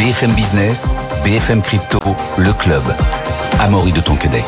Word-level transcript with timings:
BFM 0.00 0.32
Business, 0.32 0.96
BFM 1.24 1.60
Crypto, 1.60 1.98
le 2.38 2.54
club. 2.54 2.82
Amaury 3.60 3.92
de 3.92 4.00
Tonquedec. 4.00 4.46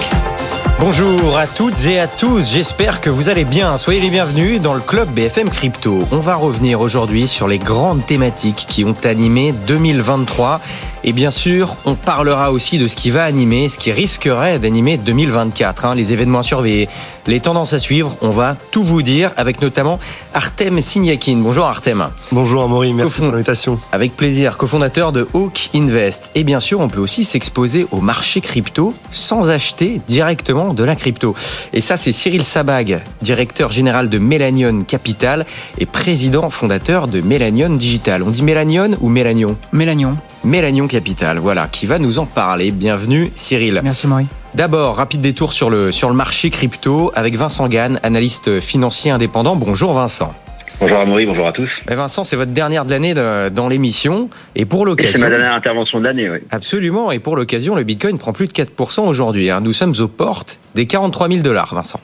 Bonjour 0.80 1.36
à 1.36 1.46
toutes 1.46 1.84
et 1.84 2.00
à 2.00 2.09
tous, 2.09 2.50
j'espère 2.50 3.02
que 3.02 3.11
vous 3.11 3.29
allez 3.29 3.45
bien. 3.45 3.77
Soyez 3.77 4.00
les 4.00 4.09
bienvenus 4.09 4.62
dans 4.62 4.73
le 4.73 4.80
club 4.80 5.11
BFM 5.11 5.50
Crypto. 5.50 6.09
On 6.11 6.20
va 6.20 6.36
revenir 6.36 6.80
aujourd'hui 6.80 7.29
sur 7.29 7.48
les 7.48 7.59
grandes 7.59 8.07
thématiques 8.07 8.64
qui 8.66 8.82
ont 8.86 8.95
animé 9.04 9.52
2023 9.66 10.59
et 11.05 11.12
bien 11.12 11.30
sûr, 11.30 11.77
on 11.84 11.95
parlera 11.95 12.53
aussi 12.53 12.79
de 12.79 12.87
ce 12.87 12.95
qui 12.95 13.11
va 13.11 13.25
animer, 13.25 13.68
ce 13.68 13.77
qui 13.77 13.91
risquerait 13.91 14.59
d'animer 14.59 14.98
2024, 14.98 15.85
hein, 15.85 15.95
les 15.95 16.12
événements 16.12 16.41
à 16.41 16.43
surveiller, 16.43 16.89
les 17.27 17.41
tendances 17.41 17.73
à 17.73 17.79
suivre. 17.79 18.17
On 18.21 18.30
va 18.30 18.57
tout 18.71 18.85
vous 18.85 19.03
dire 19.03 19.32
avec 19.36 19.61
notamment 19.61 19.99
Artem 20.32 20.80
Signakin. 20.80 21.39
Bonjour 21.39 21.67
Artem. 21.67 22.09
Bonjour 22.30 22.62
Amaury, 22.62 22.93
merci 22.93 23.21
pour 23.21 23.32
l'invitation. 23.32 23.80
Avec 23.91 24.17
plaisir, 24.17 24.57
cofondateur 24.57 25.12
de 25.12 25.26
Hawk 25.35 25.71
Invest. 25.75 26.31
Et 26.35 26.45
bien 26.45 26.61
sûr, 26.61 26.79
on 26.81 26.89
peut 26.89 27.00
aussi 27.00 27.25
s'exposer 27.25 27.87
au 27.90 28.00
marché 28.00 28.40
crypto 28.40 28.95
sans 29.11 29.50
acheter 29.50 30.00
directement 30.07 30.73
de 30.73 30.84
la 30.84 30.95
crypto. 30.95 31.34
Et 31.73 31.81
ça, 31.81 31.96
c'est 31.96 32.12
Cyril 32.12 32.45
Sabag, 32.45 33.03
directeur 33.23 33.73
général 33.73 34.09
de 34.09 34.19
Mélanion 34.19 34.84
Capital 34.84 35.47
et 35.78 35.87
président 35.87 36.48
fondateur 36.50 37.09
de 37.09 37.20
Mélanion 37.20 37.70
Digital. 37.70 38.23
On 38.23 38.31
dit 38.31 38.42
Mélanion 38.42 38.91
ou 39.00 39.09
Mélanion 39.09 39.56
Mélanion. 39.73 40.17
Mélanion 40.45 40.89
Capital, 40.89 41.39
voilà, 41.39 41.69
qui 41.70 41.87
va 41.87 41.98
nous 41.98 42.19
en 42.19 42.27
parler. 42.27 42.73
Bienvenue 42.73 43.31
Cyril. 43.37 43.81
Merci 43.84 44.06
Marie. 44.09 44.27
D'abord, 44.55 44.97
rapide 44.97 45.20
détour 45.20 45.53
sur 45.53 45.70
le, 45.70 45.92
sur 45.92 46.09
le 46.09 46.15
marché 46.15 46.51
crypto 46.51 47.12
avec 47.15 47.34
Vincent 47.34 47.69
Gann, 47.69 48.01
analyste 48.03 48.61
financier 48.61 49.11
indépendant. 49.11 49.55
Bonjour 49.56 49.92
Vincent. 49.95 50.34
Bonjour 50.81 50.98
Amaury, 50.98 51.27
bonjour 51.27 51.47
à 51.47 51.53
tous. 51.53 51.70
Et 51.89 51.95
Vincent, 51.95 52.25
c'est 52.25 52.34
votre 52.34 52.51
dernière 52.51 52.84
de 52.84 52.91
l'année 52.91 53.15
dans 53.15 53.69
l'émission. 53.69 54.31
Et 54.56 54.65
pour 54.65 54.84
l'occasion. 54.84 55.12
C'est 55.12 55.20
ma 55.20 55.31
dernière 55.31 55.55
intervention 55.55 56.01
de 56.01 56.05
l'année, 56.05 56.28
oui. 56.28 56.39
Absolument. 56.51 57.12
Et 57.12 57.20
pour 57.20 57.37
l'occasion, 57.37 57.77
le 57.77 57.84
Bitcoin 57.84 58.19
prend 58.19 58.33
plus 58.33 58.49
de 58.49 58.53
4% 58.53 59.06
aujourd'hui. 59.06 59.49
Hein. 59.49 59.61
Nous 59.61 59.73
sommes 59.73 59.95
aux 60.01 60.09
portes 60.09 60.59
des 60.75 60.87
43 60.87 61.29
000 61.29 61.43
dollars, 61.43 61.73
Vincent. 61.73 62.01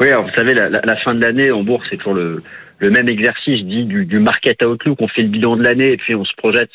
Oui, 0.00 0.08
alors 0.08 0.22
vous 0.22 0.34
savez, 0.36 0.54
la, 0.54 0.68
la 0.68 0.96
fin 1.04 1.14
de 1.14 1.20
l'année 1.20 1.50
en 1.50 1.62
bourse, 1.64 1.84
c'est 1.90 1.96
toujours 1.96 2.14
le, 2.14 2.44
le 2.78 2.90
même 2.90 3.08
exercice 3.08 3.64
dit 3.64 3.84
du, 3.84 4.06
du 4.06 4.20
market 4.20 4.64
outlook. 4.64 4.98
On 5.00 5.08
fait 5.08 5.22
le 5.22 5.28
bilan 5.28 5.56
de 5.56 5.64
l'année 5.64 5.92
et 5.92 5.96
puis 5.96 6.14
on 6.14 6.24
se 6.24 6.32
projette 6.36 6.70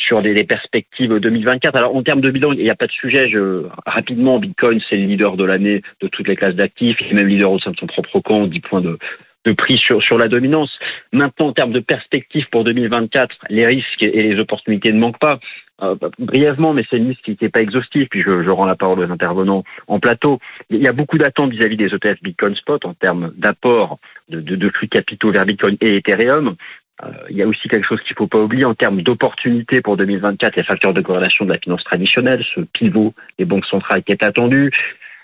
sur 0.00 0.22
des, 0.22 0.44
perspectives 0.44 1.18
2024. 1.18 1.76
Alors 1.76 1.94
en 1.94 2.02
termes 2.02 2.20
de 2.20 2.30
bilan, 2.30 2.52
il 2.52 2.64
n'y 2.64 2.70
a 2.70 2.74
pas 2.74 2.86
de 2.86 2.92
sujet. 2.92 3.28
Je, 3.28 3.66
rapidement, 3.86 4.38
Bitcoin, 4.38 4.80
c'est 4.88 4.96
le 4.96 5.06
leader 5.06 5.36
de 5.36 5.44
l'année 5.44 5.82
de 6.00 6.08
toutes 6.08 6.28
les 6.28 6.36
classes 6.36 6.54
d'actifs. 6.54 6.96
Est 7.00 7.14
même 7.14 7.28
leader 7.28 7.52
au 7.52 7.58
sein 7.58 7.70
de 7.70 7.76
son 7.76 7.86
propre 7.86 8.20
camp, 8.20 8.46
10 8.46 8.60
points 8.60 8.80
de, 8.80 8.98
de 9.44 9.52
prix 9.52 9.76
sur, 9.76 10.02
sur 10.02 10.18
la 10.18 10.28
dominance. 10.28 10.70
Maintenant, 11.12 11.48
en 11.48 11.52
termes 11.52 11.72
de 11.72 11.80
perspectives 11.80 12.46
pour 12.50 12.64
2024, 12.64 13.36
les 13.48 13.66
risques 13.66 14.02
et 14.02 14.22
les 14.22 14.40
opportunités 14.40 14.92
ne 14.92 14.98
manquent 14.98 15.20
pas. 15.20 15.38
Euh, 15.82 15.96
brièvement, 16.18 16.74
mais 16.74 16.84
c'est 16.90 16.98
une 16.98 17.08
liste 17.08 17.22
qui 17.22 17.30
n'était 17.30 17.48
pas 17.48 17.62
exhaustive, 17.62 18.06
puis 18.10 18.20
je, 18.20 18.42
je, 18.42 18.50
rends 18.50 18.66
la 18.66 18.76
parole 18.76 19.00
aux 19.00 19.10
intervenants 19.10 19.64
en 19.86 19.98
plateau. 19.98 20.38
Il 20.68 20.82
y 20.82 20.88
a 20.88 20.92
beaucoup 20.92 21.16
d'attentes 21.16 21.52
vis-à-vis 21.52 21.78
des 21.78 21.94
ETF 21.94 22.22
Bitcoin 22.22 22.54
Spot 22.54 22.84
en 22.84 22.92
termes 22.92 23.32
d'apport 23.36 23.98
de, 24.28 24.40
de, 24.40 24.56
de 24.56 24.68
flux 24.68 24.88
capitaux 24.88 25.32
vers 25.32 25.46
Bitcoin 25.46 25.78
et 25.80 25.96
Ethereum. 25.96 26.54
Euh, 27.02 27.08
il 27.30 27.36
y 27.36 27.42
a 27.42 27.46
aussi 27.46 27.68
quelque 27.68 27.86
chose 27.86 28.00
qu'il 28.02 28.14
ne 28.14 28.18
faut 28.18 28.26
pas 28.26 28.40
oublier 28.40 28.64
en 28.64 28.74
termes 28.74 29.02
d'opportunités 29.02 29.80
pour 29.80 29.96
2024, 29.96 30.56
les 30.56 30.64
facteurs 30.64 30.94
de 30.94 31.00
corrélation 31.00 31.44
de 31.44 31.52
la 31.52 31.58
finance 31.58 31.84
traditionnelle, 31.84 32.44
ce 32.54 32.60
pivot 32.60 33.14
des 33.38 33.44
banques 33.44 33.66
centrales 33.66 34.02
qui 34.02 34.12
est 34.12 34.24
attendu, 34.24 34.70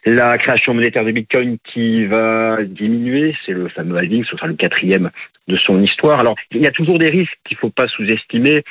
la 0.05 0.39
création 0.39 0.73
monétaire 0.73 1.05
de 1.05 1.11
Bitcoin 1.11 1.59
qui 1.65 2.07
va 2.07 2.59
diminuer, 2.65 3.35
c'est 3.45 3.53
le 3.53 3.69
fameux 3.69 3.99
halving, 3.99 4.25
ce 4.25 4.37
sera 4.37 4.47
le 4.47 4.55
quatrième 4.55 5.11
de 5.49 5.57
son 5.57 5.83
histoire. 5.83 6.21
Alors, 6.21 6.37
il 6.53 6.63
y 6.63 6.67
a 6.67 6.71
toujours 6.71 6.99
des 6.99 7.09
risques 7.09 7.39
qu'il 7.45 7.57
ne 7.57 7.61
faut 7.61 7.71
pas 7.71 7.89
sous-estimer 7.89 8.63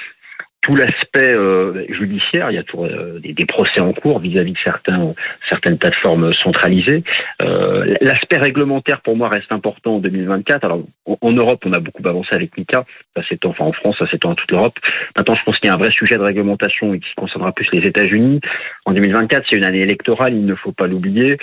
tout 0.66 0.76
l'aspect 0.76 1.36
euh, 1.36 1.86
judiciaire, 1.90 2.50
il 2.50 2.56
y 2.56 2.58
a 2.58 2.64
tout, 2.64 2.84
euh, 2.84 3.20
des, 3.20 3.34
des, 3.34 3.46
procès 3.46 3.82
en 3.82 3.94
cours 3.94 4.20
vis-à-vis 4.20 4.54
de 4.54 4.58
certains, 4.64 5.14
certaines 5.48 5.78
plateformes 5.78 6.34
centralisées. 6.34 7.04
Euh, 7.44 7.94
l'aspect 8.02 8.38
réglementaire 8.38 9.02
pour 9.02 9.16
moi 9.16 9.30
reste 9.30 9.52
important 9.52 9.98
en 9.98 10.00
2024. 10.00 10.64
Alors 10.64 10.82
en, 11.06 11.18
en 11.22 11.32
Europe, 11.34 11.64
on 11.68 11.74
a 11.74 11.78
beaucoup 11.78 12.02
avancé 12.08 12.30
avec 12.32 12.58
MICA, 12.58 12.84
ça 13.16 13.22
s'étend, 13.30 13.50
enfin 13.50 13.66
en 13.66 13.74
France, 13.74 13.96
ça 14.00 14.10
s'étend 14.10 14.32
à 14.32 14.36
toute 14.36 14.52
l'Europe. 14.52 14.74
Maintenant, 15.16 15.36
je 15.36 15.44
pense 15.44 15.60
qu'il 15.60 15.68
y 15.68 15.72
a 15.72 15.76
un 15.76 15.78
vrai 15.78 15.92
sujet 15.92 16.18
de 16.18 16.24
réglementation 16.24 16.96
et 16.96 17.00
qui 17.00 17.14
concernera 17.16 17.52
plus 17.52 17.68
les 17.72 17.88
États-Unis. 17.88 18.42
En 18.86 18.94
2024, 18.94 19.44
c'est 19.48 19.58
une 19.58 19.66
année 19.66 19.84
électorale, 19.84 20.34
il 20.34 20.48
ne 20.48 20.56
faut 20.56 20.72
pas 20.72 20.88
l'oublier. 20.88 21.38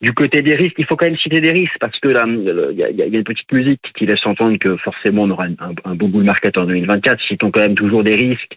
Du 0.00 0.12
côté 0.12 0.42
des 0.42 0.54
risques, 0.54 0.76
il 0.78 0.84
faut 0.84 0.94
quand 0.94 1.06
même 1.06 1.16
citer 1.16 1.40
des 1.40 1.50
risques 1.50 1.76
parce 1.80 1.98
que 1.98 2.08
là, 2.08 2.24
il 2.28 2.76
y 2.76 3.02
a, 3.02 3.06
une 3.06 3.24
petite 3.24 3.50
musique 3.52 3.80
qui 3.96 4.06
laisse 4.06 4.24
entendre 4.24 4.56
que 4.56 4.76
forcément 4.76 5.22
on 5.22 5.30
aura 5.30 5.46
un, 5.46 5.74
un 5.84 5.94
beau 5.96 6.06
bull 6.06 6.22
market 6.22 6.56
en 6.56 6.66
2024. 6.66 7.20
Citons 7.26 7.50
quand 7.50 7.60
même 7.60 7.74
toujours 7.74 8.04
des 8.04 8.14
risques 8.14 8.54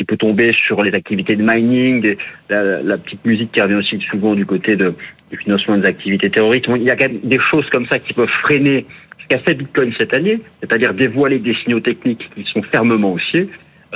qui 0.00 0.04
peut 0.04 0.16
tomber 0.16 0.50
sur 0.54 0.82
les 0.82 0.94
activités 0.94 1.36
de 1.36 1.42
mining, 1.42 2.16
la, 2.48 2.82
la, 2.82 2.96
petite 2.96 3.22
musique 3.24 3.52
qui 3.52 3.60
revient 3.60 3.76
aussi 3.76 4.00
souvent 4.10 4.34
du 4.34 4.46
côté 4.46 4.74
de, 4.74 4.94
du 5.30 5.36
financement 5.36 5.76
des 5.76 5.86
activités 5.86 6.30
terroristes. 6.30 6.66
Il 6.74 6.82
y 6.82 6.90
a 6.90 6.96
quand 6.96 7.08
même 7.08 7.20
des 7.22 7.38
choses 7.38 7.68
comme 7.70 7.86
ça 7.86 7.98
qui 7.98 8.14
peuvent 8.14 8.26
freiner 8.26 8.86
ce 9.20 9.26
qu'a 9.28 9.38
fait 9.42 9.54
Bitcoin 9.54 9.92
cette 9.98 10.14
année, 10.14 10.40
c'est-à-dire 10.60 10.94
dévoiler 10.94 11.38
des 11.38 11.54
signaux 11.62 11.80
techniques 11.80 12.28
qui 12.34 12.44
sont 12.44 12.62
fermement 12.62 13.12
haussiers. 13.12 13.48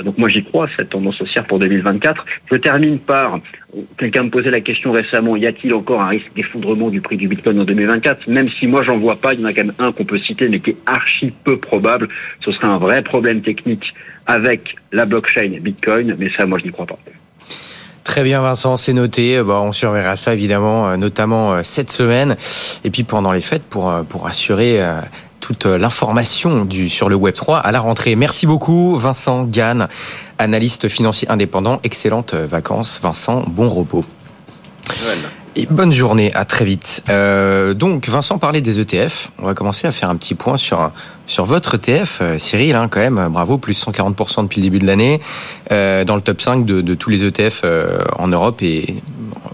Donc 0.03 0.17
moi 0.17 0.29
j'y 0.29 0.43
crois, 0.43 0.67
cette 0.77 0.89
tendance 0.89 1.19
haussière 1.21 1.45
pour 1.45 1.59
2024. 1.59 2.25
Je 2.51 2.57
termine 2.57 2.99
par, 2.99 3.39
quelqu'un 3.97 4.23
me 4.23 4.29
posait 4.29 4.51
la 4.51 4.61
question 4.61 4.91
récemment, 4.91 5.35
y 5.35 5.45
a-t-il 5.45 5.73
encore 5.73 6.03
un 6.03 6.09
risque 6.09 6.31
d'effondrement 6.35 6.89
du 6.89 7.01
prix 7.01 7.17
du 7.17 7.27
Bitcoin 7.27 7.59
en 7.59 7.63
2024 7.63 8.27
Même 8.27 8.47
si 8.59 8.67
moi 8.67 8.83
j'en 8.83 8.97
vois 8.97 9.15
pas, 9.15 9.33
il 9.33 9.39
y 9.39 9.43
en 9.43 9.47
a 9.47 9.53
quand 9.53 9.63
même 9.63 9.75
un 9.79 9.91
qu'on 9.91 10.05
peut 10.05 10.19
citer, 10.19 10.49
mais 10.49 10.59
qui 10.59 10.71
est 10.71 10.77
archi 10.85 11.33
peu 11.43 11.57
probable. 11.57 12.09
Ce 12.43 12.51
serait 12.51 12.67
un 12.67 12.77
vrai 12.77 13.01
problème 13.01 13.41
technique 13.41 13.93
avec 14.25 14.75
la 14.91 15.05
blockchain 15.05 15.59
Bitcoin, 15.61 16.15
mais 16.19 16.29
ça 16.37 16.45
moi 16.45 16.59
je 16.59 16.65
n'y 16.65 16.71
crois 16.71 16.85
pas. 16.85 16.99
Très 18.05 18.21
bien 18.21 18.39
Vincent, 18.39 18.77
c'est 18.77 18.93
noté. 18.93 19.41
Bon, 19.41 19.55
on 19.55 19.71
surveillera 19.71 20.15
ça 20.15 20.33
évidemment, 20.33 20.87
euh, 20.87 20.95
notamment 20.95 21.53
euh, 21.53 21.63
cette 21.63 21.91
semaine. 21.91 22.37
Et 22.83 22.91
puis 22.91 23.03
pendant 23.03 23.31
les 23.31 23.41
fêtes 23.41 23.63
pour, 23.63 23.89
euh, 23.89 24.03
pour 24.03 24.27
assurer 24.27 24.79
toute 25.45 25.65
l'information 25.65 26.65
du, 26.65 26.89
sur 26.89 27.07
le 27.07 27.15
Web3 27.15 27.61
à 27.61 27.71
la 27.71 27.79
rentrée. 27.79 28.15
Merci 28.15 28.47
beaucoup, 28.47 28.95
Vincent 28.95 29.43
Gann, 29.43 29.87
analyste 30.39 30.87
financier 30.87 31.29
indépendant. 31.29 31.79
Excellentes 31.83 32.33
vacances, 32.33 32.99
Vincent. 33.03 33.45
Bon 33.47 33.69
repos. 33.69 34.03
Et 35.55 35.67
bonne 35.69 35.91
journée, 35.91 36.33
à 36.33 36.45
très 36.45 36.65
vite. 36.65 37.03
Euh, 37.09 37.75
donc, 37.75 38.09
Vincent 38.09 38.39
parlait 38.39 38.59
des 38.61 38.79
ETF. 38.79 39.29
On 39.37 39.45
va 39.45 39.53
commencer 39.53 39.85
à 39.85 39.91
faire 39.91 40.09
un 40.09 40.15
petit 40.15 40.33
point 40.33 40.57
sur, 40.57 40.91
sur 41.27 41.45
votre 41.45 41.75
ETF. 41.75 42.23
Cyril, 42.39 42.75
hein, 42.75 42.87
quand 42.89 42.99
même, 42.99 43.27
bravo, 43.29 43.59
plus 43.59 43.79
140% 43.85 44.43
depuis 44.43 44.61
le 44.61 44.63
début 44.63 44.79
de 44.79 44.87
l'année, 44.87 45.21
euh, 45.71 46.03
dans 46.03 46.15
le 46.15 46.21
top 46.21 46.41
5 46.41 46.65
de, 46.65 46.81
de 46.81 46.95
tous 46.95 47.11
les 47.11 47.23
ETF 47.23 47.61
euh, 47.63 47.99
en 48.17 48.29
Europe 48.29 48.63
et 48.63 48.95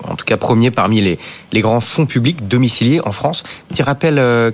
en 0.07 0.15
tout 0.15 0.25
cas 0.25 0.37
premier 0.37 0.71
parmi 0.71 1.01
les, 1.01 1.19
les 1.51 1.61
grands 1.61 1.79
fonds 1.79 2.05
publics 2.05 2.47
domiciliés 2.47 3.01
en 3.05 3.11
France. 3.11 3.43
Petit 3.69 3.83
rappel, 3.83 4.19
euh, 4.19 4.51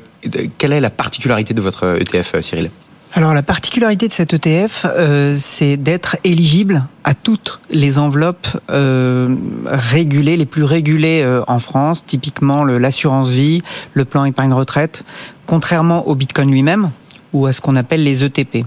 quelle 0.57 0.73
est 0.73 0.81
la 0.81 0.89
particularité 0.89 1.53
de 1.53 1.61
votre 1.61 1.99
ETF, 1.99 2.41
Cyril? 2.41 2.69
Alors 3.13 3.33
la 3.33 3.41
particularité 3.41 4.07
de 4.07 4.13
cet 4.13 4.33
ETF, 4.33 4.85
euh, 4.85 5.35
c'est 5.39 5.77
d'être 5.77 6.17
éligible 6.23 6.85
à 7.03 7.15
toutes 7.15 7.61
les 7.71 7.97
enveloppes 7.97 8.47
euh, 8.69 9.33
régulées, 9.65 10.37
les 10.37 10.45
plus 10.45 10.63
régulées 10.63 11.21
euh, 11.23 11.41
en 11.47 11.59
France, 11.59 12.05
typiquement 12.05 12.63
l'assurance 12.63 13.29
vie, 13.29 13.63
le 13.93 14.05
plan 14.05 14.25
épargne 14.25 14.53
retraite, 14.53 15.03
contrairement 15.47 16.07
au 16.07 16.15
Bitcoin 16.15 16.51
lui-même 16.51 16.91
ou 17.33 17.47
à 17.47 17.53
ce 17.53 17.61
qu'on 17.61 17.75
appelle 17.75 18.03
les 18.03 18.23
ETP. 18.23 18.65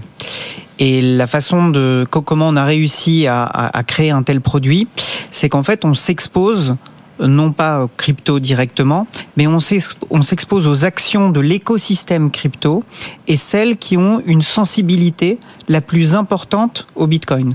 Et 0.81 0.99
la 0.99 1.27
façon 1.27 1.69
de 1.69 2.07
comment 2.09 2.49
on 2.49 2.55
a 2.55 2.65
réussi 2.65 3.27
à, 3.27 3.83
créer 3.85 4.09
un 4.09 4.23
tel 4.23 4.41
produit, 4.41 4.87
c'est 5.29 5.47
qu'en 5.47 5.61
fait 5.61 5.85
on 5.85 5.93
s'expose 5.93 6.75
non 7.19 7.51
pas 7.51 7.87
crypto 7.97 8.39
directement, 8.39 9.05
mais 9.37 9.45
on 9.45 9.59
s'expose 9.59 10.65
aux 10.65 10.83
actions 10.83 11.29
de 11.29 11.39
l'écosystème 11.39 12.31
crypto 12.31 12.83
et 13.27 13.37
celles 13.37 13.77
qui 13.77 13.95
ont 13.95 14.23
une 14.25 14.41
sensibilité 14.41 15.37
la 15.69 15.81
plus 15.81 16.15
importante 16.15 16.87
au 16.95 17.05
Bitcoin. 17.05 17.53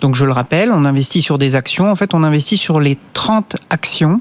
Donc 0.00 0.14
je 0.14 0.24
le 0.24 0.30
rappelle, 0.30 0.70
on 0.70 0.84
investit 0.84 1.22
sur 1.22 1.38
des 1.38 1.56
actions, 1.56 1.90
en 1.90 1.96
fait 1.96 2.14
on 2.14 2.22
investit 2.22 2.56
sur 2.56 2.78
les 2.78 2.96
30 3.14 3.56
actions 3.70 4.20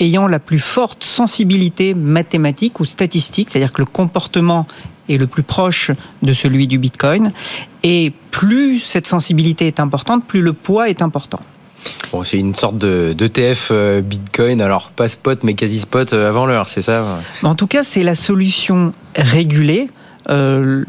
ayant 0.00 0.26
la 0.26 0.38
plus 0.38 0.58
forte 0.58 1.04
sensibilité 1.04 1.92
mathématique 1.92 2.80
ou 2.80 2.86
statistique, 2.86 3.50
c'est-à-dire 3.50 3.74
que 3.74 3.82
le 3.82 3.86
comportement 3.86 4.66
est 5.08 5.16
le 5.16 5.26
plus 5.26 5.42
proche 5.42 5.90
de 6.22 6.32
celui 6.32 6.66
du 6.66 6.78
Bitcoin, 6.78 7.32
et 7.82 8.12
plus 8.30 8.80
cette 8.80 9.06
sensibilité 9.06 9.66
est 9.66 9.80
importante, 9.80 10.26
plus 10.26 10.42
le 10.42 10.52
poids 10.52 10.88
est 10.88 11.02
important. 11.02 11.40
Bon, 12.12 12.22
c'est 12.22 12.38
une 12.38 12.54
sorte 12.54 12.78
de 12.78 13.12
d'ETF 13.12 13.68
euh, 13.70 14.00
Bitcoin, 14.00 14.62
alors 14.62 14.90
pas 14.90 15.08
spot 15.08 15.40
mais 15.42 15.54
quasi 15.54 15.78
spot 15.78 16.12
euh, 16.12 16.28
avant 16.28 16.46
l'heure, 16.46 16.68
c'est 16.68 16.82
ça? 16.82 17.20
En 17.42 17.54
tout 17.54 17.66
cas, 17.66 17.84
c'est 17.84 18.02
la 18.02 18.14
solution 18.14 18.92
régulée 19.16 19.90
euh, 20.30 20.84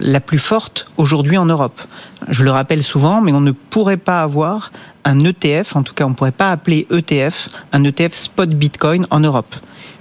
la 0.00 0.20
plus 0.20 0.38
forte 0.38 0.88
aujourd'hui 0.96 1.38
en 1.38 1.46
Europe. 1.46 1.80
Je 2.28 2.42
le 2.42 2.50
rappelle 2.50 2.82
souvent, 2.82 3.20
mais 3.20 3.32
on 3.32 3.40
ne 3.40 3.52
pourrait 3.52 3.96
pas 3.96 4.22
avoir 4.22 4.72
un 5.04 5.20
ETF, 5.20 5.76
en 5.76 5.82
tout 5.82 5.94
cas 5.94 6.04
on 6.04 6.10
ne 6.10 6.14
pourrait 6.14 6.32
pas 6.32 6.50
appeler 6.50 6.86
ETF, 6.90 7.48
un 7.72 7.84
ETF 7.84 8.14
spot 8.14 8.50
Bitcoin 8.50 9.06
en 9.10 9.20
Europe 9.20 9.54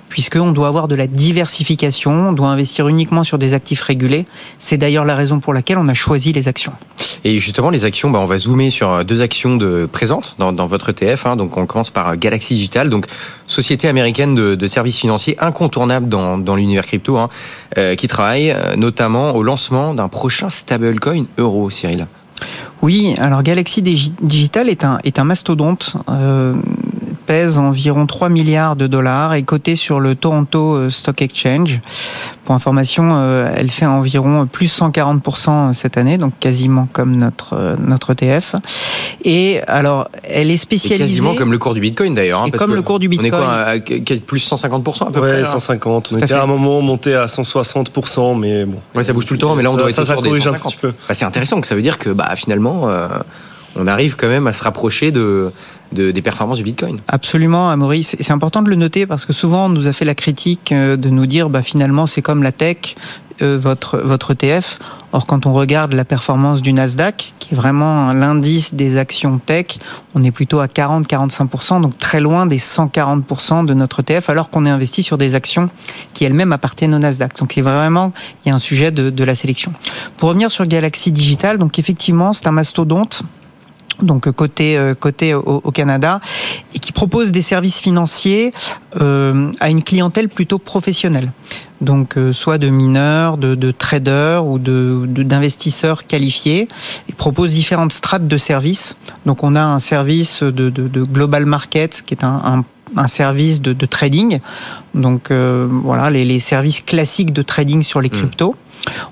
puisqu'on 0.10 0.52
doit 0.52 0.68
avoir 0.68 0.88
de 0.88 0.96
la 0.96 1.08
diversification, 1.08 2.30
on 2.30 2.34
doit 2.34 2.50
investir 2.50 2.88
uniquement 2.88 3.24
sur 3.24 3.38
des 3.38 3.54
actifs 3.54 3.82
régulés. 3.82 4.26
C'est 4.58 4.78
d'ailleurs 4.78 5.06
la 5.06 5.16
raison 5.16 5.40
pour 5.40 5.54
laquelle 5.54 5.78
on 5.78 5.88
a 5.88 5.94
choisi 5.94 6.34
les 6.34 6.48
actions. 6.48 6.74
Et 7.24 7.38
justement, 7.40 7.70
les 7.70 7.86
actions, 7.86 8.10
bah, 8.10 8.20
on 8.20 8.26
va 8.26 8.38
zoomer 8.38 8.70
sur 8.70 9.06
deux 9.06 9.22
actions 9.22 9.56
de 9.56 9.88
présentes 9.92 10.36
dans, 10.40 10.52
dans 10.52 10.66
votre 10.66 10.90
ETF. 10.90 11.26
Hein. 11.26 11.36
Donc, 11.36 11.58
on 11.58 11.66
commence 11.66 11.90
par 11.90 12.18
Galaxy 12.18 12.56
Digital, 12.56 12.90
donc 12.90 13.06
société 13.48 13.88
américaine 13.88 14.36
de, 14.36 14.56
de 14.56 14.68
services 14.68 15.00
financiers 15.00 15.38
incontournable 15.40 16.10
dans, 16.10 16.38
dans 16.38 16.56
l'univers 16.56 16.86
crypto, 16.86 17.18
hein, 17.18 17.30
euh, 17.78 17.96
qui 17.96 18.08
travaille 18.08 18.52
euh, 18.52 18.76
notamment 18.76 19.36
au 19.36 19.44
lancement 19.44 19.94
d'un 19.94 20.08
prochain 20.08 20.50
stablecoin 20.50 21.26
euro, 21.38 21.70
Cyril. 21.70 22.08
Oui, 22.82 23.16
alors 23.18 23.44
Galaxy 23.44 23.82
Digital 23.82 24.70
est 24.70 24.86
un, 24.86 25.00
est 25.04 25.20
un 25.20 25.26
mastodonte. 25.26 25.96
Euh, 26.10 26.54
pèse 27.30 27.60
environ 27.60 28.08
3 28.08 28.30
milliards 28.30 28.76
de 28.76 28.88
dollars 28.88 29.36
et 29.36 29.44
coté 29.44 29.76
sur 29.76 30.00
le 30.00 30.16
Toronto 30.16 30.74
euh, 30.74 30.90
Stock 30.90 31.22
Exchange. 31.22 31.80
Pour 32.44 32.56
information, 32.56 33.12
euh, 33.12 33.54
elle 33.56 33.70
fait 33.70 33.86
environ 33.86 34.48
plus 34.48 34.76
140% 34.76 35.74
cette 35.74 35.98
année, 35.98 36.18
donc 36.18 36.34
quasiment 36.40 36.88
comme 36.92 37.16
notre 37.16 37.54
euh, 37.54 37.76
notre 37.80 38.14
ETF. 38.14 38.56
Et 39.24 39.62
alors, 39.68 40.10
elle 40.24 40.50
est 40.50 40.58
spécialisée. 40.58 41.04
quasiment 41.04 41.36
comme 41.36 41.52
le 41.52 41.60
cours 41.60 41.76
du 41.76 41.82
Bitcoin 41.82 42.16
d'ailleurs. 42.16 42.42
Hein, 42.42 42.50
comme 42.50 42.74
le 42.74 42.82
cours 42.82 42.98
du 42.98 43.10
Bitcoin. 43.10 43.32
On 43.32 43.38
est 43.38 43.44
quoi 43.46 44.16
à 44.16 44.20
plus 44.26 44.52
150% 44.52 45.10
à 45.10 45.12
peu 45.12 45.20
ouais, 45.20 45.44
près 45.44 45.46
150. 45.46 46.10
On 46.12 46.18
était 46.18 46.34
à 46.34 46.42
un 46.42 46.48
moment 46.48 46.82
monté 46.82 47.14
à 47.14 47.26
160%, 47.26 48.40
mais 48.40 48.66
bon. 48.66 48.80
Ouais, 48.96 49.04
ça 49.04 49.14
bouge 49.14 49.28
tout 49.28 49.36
le 49.36 49.40
temps, 49.40 49.54
mais 49.54 49.62
là 49.62 49.70
on 49.70 49.76
doit 49.76 49.92
ça, 49.92 50.02
être 50.02 50.08
ça 50.08 50.16
des 50.16 50.42
150. 50.42 50.48
un 50.48 50.70
petit 50.70 50.78
peu. 50.78 50.94
Bah, 51.08 51.14
c'est 51.14 51.26
intéressant 51.26 51.62
que 51.62 51.68
ça 51.68 51.76
veut 51.76 51.84
dire 51.84 52.00
que 52.00 52.10
bah 52.10 52.32
finalement. 52.36 52.90
on 53.76 53.86
arrive 53.86 54.16
quand 54.16 54.30
même 54.30 54.48
à 54.48 54.52
se 54.52 54.64
rapprocher 54.64 55.12
de, 55.12 55.52
de, 55.92 56.12
des 56.12 56.22
performances 56.22 56.58
du 56.58 56.64
Bitcoin. 56.64 57.00
Absolument, 57.08 57.70
Amaury. 57.70 58.04
C'est 58.04 58.32
important 58.32 58.62
de 58.62 58.70
le 58.70 58.76
noter 58.76 59.06
parce 59.06 59.26
que 59.26 59.34
souvent 59.34 59.66
on 59.66 59.70
nous 59.70 59.88
a 59.88 59.94
fait 59.94 60.06
la 60.06 60.16
critique 60.16 60.72
euh, 60.72 60.98
de 60.98 61.10
nous 61.10 61.26
dire 61.26 61.50
bah, 61.50 61.62
finalement 61.62 62.06
c'est 62.06 62.22
comme 62.22 62.44
la 62.44 62.52
tech, 62.52 62.96
euh, 63.42 63.58
votre, 63.60 63.98
votre 63.98 64.32
ETF. 64.32 64.80
Or, 65.12 65.26
quand 65.26 65.46
on 65.46 65.54
regarde 65.54 65.94
la 65.94 66.06
performance 66.06 66.62
du 66.62 66.74
Nasdaq, 66.74 67.34
qui 67.40 67.54
est 67.54 67.58
vraiment 67.58 68.14
l'indice 68.14 68.74
des 68.76 68.98
actions 68.98 69.40
tech, 69.40 69.80
on 70.14 70.24
est 70.24 70.32
plutôt 70.32 70.60
à 70.60 70.68
40-45%, 70.68 71.82
donc 71.82 71.98
très 71.98 72.20
loin 72.20 72.46
des 72.46 72.60
140% 72.60 73.66
de 73.66 73.74
notre 73.74 74.02
ETF, 74.02 74.30
alors 74.30 74.50
qu'on 74.50 74.66
est 74.66 74.70
investi 74.70 75.02
sur 75.02 75.18
des 75.18 75.34
actions 75.34 75.70
qui 76.14 76.26
elles-mêmes 76.26 76.52
appartiennent 76.52 76.94
au 76.94 77.00
Nasdaq. 77.00 77.36
Donc, 77.40 77.54
c'est 77.54 77.62
vraiment, 77.62 78.14
il 78.46 78.50
y 78.50 78.52
a 78.52 78.56
un 78.56 78.60
sujet 78.60 78.92
de, 78.92 79.10
de 79.10 79.24
la 79.24 79.34
sélection. 79.34 79.74
Pour 80.18 80.30
revenir 80.30 80.52
sur 80.52 80.68
Galaxy 80.68 81.12
Digital, 81.12 81.58
donc 81.58 81.80
effectivement, 81.80 82.34
c'est 82.34 82.46
un 82.46 82.52
mastodonte 82.52 83.24
donc 84.02 84.30
côté 84.32 84.78
euh, 84.78 84.94
côté 84.94 85.34
au, 85.34 85.62
au, 85.64 85.72
Canada 85.72 86.20
et 86.74 86.80
qui 86.80 86.92
propose 86.92 87.32
des 87.32 87.42
services 87.42 87.80
financiers 87.80 88.52
euh, 89.02 89.52
à 89.60 89.70
une 89.70 89.84
clientèle 89.84 90.30
plutôt 90.30 90.60
professionnelle 90.60 91.32
donc 91.82 92.18
euh, 92.18 92.34
soit 92.34 92.58
de 92.58 92.70
mineurs, 92.70 93.38
de, 93.38 93.56
de 93.56 93.72
traders 93.72 94.46
ou 94.46 94.60
de 94.60 95.06
d'investisseurs 95.08 96.06
qualifiés, 96.06 96.68
et 97.08 97.14
propose 97.14 97.54
différentes 97.54 97.94
strates 97.94 98.28
de 98.28 98.38
services. 98.38 98.98
Donc 99.26 99.44
on 99.44 99.56
a 99.56 99.64
un 99.64 99.80
service 99.80 100.44
de, 100.44 100.70
de, 100.70 100.88
de 100.88 101.04
global 101.04 101.46
markets 101.46 102.02
qui 102.06 102.14
est 102.14 102.24
un, 102.24 102.42
un 102.44 102.66
un 102.96 103.08
service 103.08 103.62
de, 103.62 103.74
de 103.74 103.86
trading, 103.86 104.40
donc 104.96 105.30
euh, 105.30 105.68
voilà 105.70 106.10
les, 106.10 106.26
les, 106.26 106.40
services 106.40 106.82
classiques 106.82 107.34
de 107.34 107.44
trading 107.44 107.84
sur 107.84 108.02
les 108.02 108.10
cryptos. 108.10 108.54
Mmh. 108.54 108.69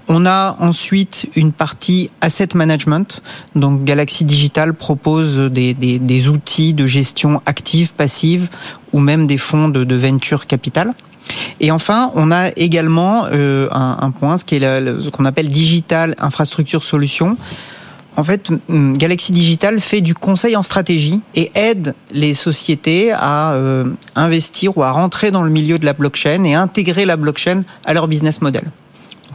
On 0.07 0.25
a 0.25 0.55
ensuite 0.59 1.29
une 1.35 1.51
partie 1.51 2.09
asset 2.21 2.49
management. 2.55 3.21
Donc 3.55 3.83
Galaxy 3.83 4.25
Digital 4.25 4.73
propose 4.73 5.37
des, 5.37 6.29
outils 6.29 6.73
de 6.73 6.85
gestion 6.85 7.41
active, 7.45 7.93
passive 7.93 8.49
ou 8.93 8.99
même 8.99 9.27
des 9.27 9.37
fonds 9.37 9.69
de, 9.69 9.95
venture 9.95 10.47
capital. 10.47 10.93
Et 11.59 11.71
enfin, 11.71 12.11
on 12.15 12.31
a 12.31 12.49
également 12.55 13.25
euh, 13.25 13.67
un, 13.71 14.11
point, 14.11 14.37
ce 14.37 15.09
qu'on 15.09 15.25
appelle 15.25 15.49
digital 15.49 16.15
infrastructure 16.19 16.83
solution. 16.83 17.37
En 18.17 18.23
fait, 18.23 18.51
Galaxy 18.67 19.31
Digital 19.31 19.79
fait 19.79 20.01
du 20.01 20.15
conseil 20.15 20.55
en 20.55 20.63
stratégie 20.63 21.21
et 21.35 21.51
aide 21.53 21.93
les 22.11 22.33
sociétés 22.33 23.11
à 23.11 23.51
euh, 23.51 23.85
investir 24.15 24.75
ou 24.75 24.81
à 24.81 24.89
rentrer 24.89 25.29
dans 25.29 25.43
le 25.43 25.51
milieu 25.51 25.77
de 25.77 25.85
la 25.85 25.93
blockchain 25.93 26.43
et 26.43 26.55
intégrer 26.55 27.05
la 27.05 27.15
blockchain 27.15 27.61
à 27.85 27.93
leur 27.93 28.07
business 28.07 28.41
model. 28.41 28.63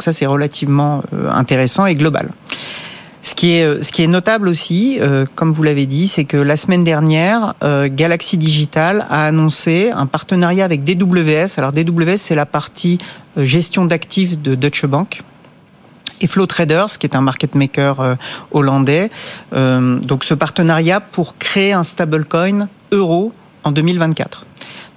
Ça, 0.02 0.12
c'est 0.12 0.26
relativement 0.26 1.02
euh, 1.14 1.30
intéressant 1.30 1.86
et 1.86 1.94
global. 1.94 2.30
Ce 3.22 3.36
qui 3.36 3.52
est, 3.52 3.82
ce 3.84 3.92
qui 3.92 4.02
est 4.02 4.08
notable 4.08 4.48
aussi, 4.48 4.98
euh, 5.00 5.26
comme 5.36 5.52
vous 5.52 5.62
l'avez 5.62 5.86
dit, 5.86 6.08
c'est 6.08 6.24
que 6.24 6.36
la 6.36 6.56
semaine 6.56 6.82
dernière, 6.82 7.54
euh, 7.62 7.88
Galaxy 7.90 8.36
Digital 8.36 9.06
a 9.10 9.26
annoncé 9.26 9.92
un 9.94 10.06
partenariat 10.06 10.64
avec 10.64 10.82
DWS. 10.82 11.56
Alors 11.56 11.70
DWS, 11.70 12.16
c'est 12.16 12.34
la 12.34 12.46
partie 12.46 12.98
euh, 13.38 13.44
gestion 13.44 13.84
d'actifs 13.84 14.40
de 14.40 14.56
Deutsche 14.56 14.86
Bank 14.86 15.22
et 16.22 16.26
Flow 16.26 16.46
Traders, 16.46 16.98
qui 16.98 17.06
est 17.06 17.16
un 17.16 17.20
market 17.20 17.54
maker 17.54 18.00
euh, 18.00 18.14
hollandais. 18.50 19.10
Euh, 19.52 19.98
donc 19.98 20.24
ce 20.24 20.34
partenariat 20.34 21.00
pour 21.00 21.36
créer 21.38 21.72
un 21.72 21.84
stablecoin 21.84 22.68
euro 22.92 23.32
en 23.64 23.72
2024. 23.72 24.46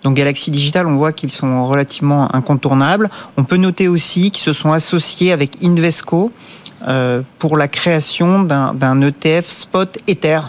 Donc 0.06 0.14
Galaxy 0.14 0.52
Digital, 0.52 0.86
on 0.86 0.98
voit 0.98 1.14
qu'ils 1.14 1.32
sont 1.32 1.64
relativement 1.64 2.34
incontournables. 2.36 3.10
On 3.38 3.44
peut 3.44 3.58
noter 3.58 3.88
aussi 3.88 4.30
qu'ils 4.30 4.44
se 4.44 4.54
sont 4.54 4.72
associés 4.72 5.32
avec 5.32 5.64
Invesco 5.64 6.32
euh, 6.88 7.24
pour 7.40 7.58
la 7.58 7.68
création 7.68 8.44
d'un 8.44 9.02
ETF 9.02 9.48
spot 9.48 9.98
Ether 10.08 10.42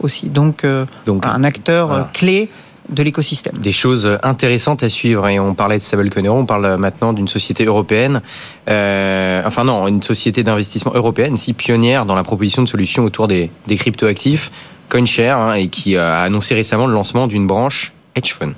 aussi. 0.00 0.30
Donc, 0.30 0.64
euh, 0.64 0.86
Donc 1.04 1.26
un 1.26 1.44
acteur 1.44 1.88
voilà. 1.88 2.10
clé 2.14 2.48
de 2.88 3.02
l'écosystème. 3.02 3.58
Des 3.58 3.72
choses 3.72 4.18
intéressantes 4.22 4.82
à 4.82 4.88
suivre. 4.88 5.28
Et 5.28 5.38
on 5.38 5.52
parlait 5.52 5.76
de 5.76 5.82
Stablecoin 5.82 6.24
Euro, 6.24 6.38
on 6.38 6.46
parle 6.46 6.78
maintenant 6.78 7.12
d'une 7.12 7.28
société 7.28 7.66
européenne, 7.66 8.22
euh, 8.70 9.42
enfin 9.44 9.64
non, 9.64 9.88
une 9.88 10.02
société 10.02 10.42
d'investissement 10.42 10.92
européenne, 10.94 11.36
si 11.36 11.52
pionnière 11.52 12.06
dans 12.06 12.14
la 12.14 12.24
proposition 12.24 12.62
de 12.62 12.68
solutions 12.68 13.04
autour 13.04 13.28
des, 13.28 13.50
des 13.66 13.76
cryptoactifs, 13.76 14.50
CoinShare, 14.88 15.38
hein, 15.38 15.52
et 15.52 15.68
qui 15.68 15.98
a 15.98 16.20
annoncé 16.20 16.54
récemment 16.54 16.86
le 16.86 16.94
lancement 16.94 17.26
d'une 17.26 17.46
branche 17.46 17.92
hedge 18.14 18.32
fund. 18.32 18.54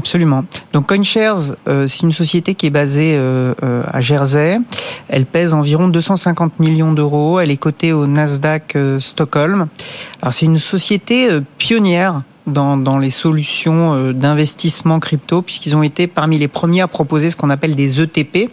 Absolument. 0.00 0.46
Donc 0.72 0.86
CoinShares, 0.86 1.56
euh, 1.68 1.86
c'est 1.86 2.00
une 2.00 2.12
société 2.12 2.54
qui 2.54 2.64
est 2.64 2.70
basée 2.70 3.16
euh, 3.18 3.52
euh, 3.62 3.82
à 3.86 4.00
Jersey. 4.00 4.58
Elle 5.10 5.26
pèse 5.26 5.52
environ 5.52 5.88
250 5.88 6.58
millions 6.58 6.94
d'euros. 6.94 7.38
Elle 7.38 7.50
est 7.50 7.58
cotée 7.58 7.92
au 7.92 8.06
Nasdaq 8.06 8.78
Stockholm. 8.98 9.68
Alors 10.22 10.32
c'est 10.32 10.46
une 10.46 10.58
société 10.58 11.28
pionnière 11.58 12.22
dans, 12.46 12.78
dans, 12.78 12.98
les 12.98 13.10
solutions 13.10 14.10
d'investissement 14.12 15.00
crypto, 15.00 15.42
puisqu'ils 15.42 15.76
ont 15.76 15.82
été 15.82 16.06
parmi 16.06 16.38
les 16.38 16.48
premiers 16.48 16.80
à 16.80 16.88
proposer 16.88 17.28
ce 17.28 17.36
qu'on 17.36 17.50
appelle 17.50 17.74
des 17.74 18.00
ETP, 18.00 18.48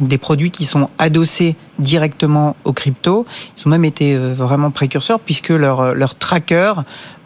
des 0.00 0.18
produits 0.18 0.50
qui 0.50 0.64
sont 0.64 0.88
adossés 0.98 1.56
directement 1.78 2.56
aux 2.64 2.72
crypto. 2.72 3.26
Ils 3.56 3.66
ont 3.66 3.70
même 3.70 3.84
été 3.84 4.16
vraiment 4.16 4.70
précurseurs 4.70 5.20
puisque 5.20 5.50
leur, 5.50 5.94
leur 5.94 6.14
tracker, 6.16 6.72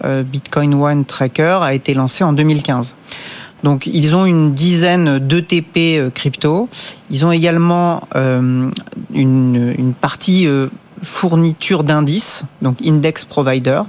euh, 0.05 0.23
Bitcoin 0.23 0.75
One 0.75 1.05
Tracker, 1.05 1.59
a 1.63 1.75
été 1.75 1.95
lancé 1.95 2.25
en 2.25 2.33
2015. 2.33 2.95
Donc 3.65 3.87
ils 3.87 4.15
ont 4.15 4.25
une 4.25 4.55
dizaine 4.55 5.19
d'ETP 5.19 6.13
crypto. 6.15 6.69
Ils 7.11 7.25
ont 7.25 7.33
également 7.33 8.07
euh, 8.15 8.69
une, 9.13 9.75
une, 9.77 9.95
partie 9.95 10.47
euh, 10.47 10.69
fourniture 11.03 11.85
d'indices, 11.85 12.45
donc 12.63 12.79
index 12.85 13.25
provider. 13.25 13.83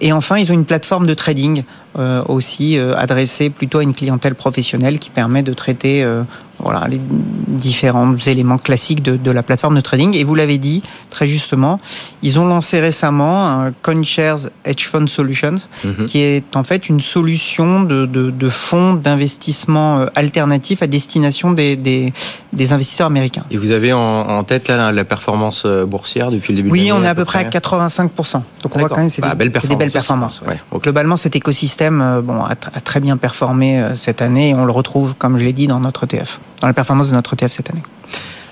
Et 0.00 0.12
enfin, 0.12 0.36
ils 0.38 0.50
ont 0.50 0.54
une 0.54 0.64
plateforme 0.64 1.06
de 1.06 1.14
trading 1.14 1.64
euh, 1.98 2.22
aussi 2.26 2.78
euh, 2.78 2.94
adressée 2.96 3.50
plutôt 3.50 3.78
à 3.78 3.82
une 3.82 3.92
clientèle 3.92 4.34
professionnelle 4.34 4.98
qui 4.98 5.10
permet 5.10 5.42
de 5.42 5.52
traiter 5.52 6.02
euh, 6.02 6.22
voilà, 6.58 6.88
les 6.88 6.98
différents 6.98 8.16
éléments 8.16 8.56
classiques 8.56 9.02
de, 9.02 9.16
de, 9.16 9.30
la 9.30 9.42
plateforme 9.42 9.76
de 9.76 9.82
trading. 9.82 10.16
Et 10.16 10.24
vous 10.24 10.34
l'avez 10.34 10.56
dit 10.56 10.82
très 11.10 11.26
justement, 11.26 11.80
ils 12.22 12.40
ont 12.40 12.46
lancé 12.46 12.80
récemment 12.80 13.46
un 13.46 13.72
CoinShares 13.82 14.48
Hedge 14.64 14.86
Fund 14.86 15.06
Solutions, 15.06 15.56
mm 15.84 15.90
-hmm. 15.90 16.04
qui 16.06 16.18
est 16.22 16.56
en 16.56 16.64
fait 16.64 16.88
une 16.88 17.00
solution 17.00 17.82
de, 17.82 18.06
de, 18.06 18.30
de 18.30 18.48
fonds 18.48 18.94
d'investissement 18.94 20.06
alternatifs 20.14 20.82
à 20.82 20.86
destination 20.86 21.52
des, 21.52 21.76
des, 21.76 22.12
des, 22.54 22.72
investisseurs 22.72 23.08
américains. 23.08 23.44
Et 23.50 23.58
vous 23.58 23.70
avez 23.70 23.92
en, 23.92 23.98
en 24.38 24.44
tête 24.44 24.68
là, 24.68 24.92
la 24.92 25.04
performance 25.04 25.66
boursière 25.92 26.30
depuis 26.30 26.52
le 26.52 26.56
début 26.58 26.70
Oui, 26.70 26.88
de 26.88 26.92
on 26.92 27.02
est 27.04 27.12
à 27.14 27.14
peu 27.14 27.26
près 27.26 27.40
à 27.44 27.50
85%. 27.50 28.42
Donc 28.62 28.76
on 28.76 28.78
voit 28.78 28.88
quand 28.88 28.96
même 28.96 29.10
c'est 29.10 29.22
bah, 29.22 29.34
des, 29.44 29.50
belle 29.50 29.52
performance 29.52 29.78
des 29.78 29.84
belles 29.84 29.92
performances. 29.92 30.42
Ouais. 30.46 30.60
Okay. 30.70 30.82
Globalement, 30.84 31.16
cet 31.16 31.36
écosystème 31.36 32.20
bon, 32.24 32.42
a, 32.42 32.50
a, 32.50 32.80
très 32.80 33.00
bien 33.00 33.16
performé 33.16 33.84
cette 33.94 34.22
année 34.22 34.50
et 34.50 34.54
on 34.54 34.64
le 34.64 34.72
retrouve, 34.72 35.14
comme 35.14 35.38
je 35.38 35.44
l'ai 35.44 35.52
dit, 35.52 35.66
dans 35.66 35.80
notre 35.80 36.04
ETF, 36.04 36.40
dans 36.60 36.66
la 36.66 36.74
performance 36.74 37.08
de 37.10 37.14
notre 37.14 37.34
ETF 37.34 37.52
cette 37.52 37.70
année. 37.70 37.82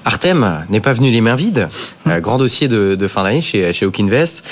Artem 0.04 0.64
n'est 0.70 0.80
pas 0.80 0.92
venu 0.92 1.11
les 1.11 1.20
mains 1.20 1.35
vides. 1.35 1.68
Mmh. 2.04 2.11
Euh, 2.11 2.20
grand 2.20 2.38
dossier 2.38 2.68
de, 2.68 2.94
de 2.94 3.06
fin 3.06 3.23
d'année 3.23 3.40
chez, 3.40 3.73
chez 3.73 3.87
Oakinvest, 3.87 4.42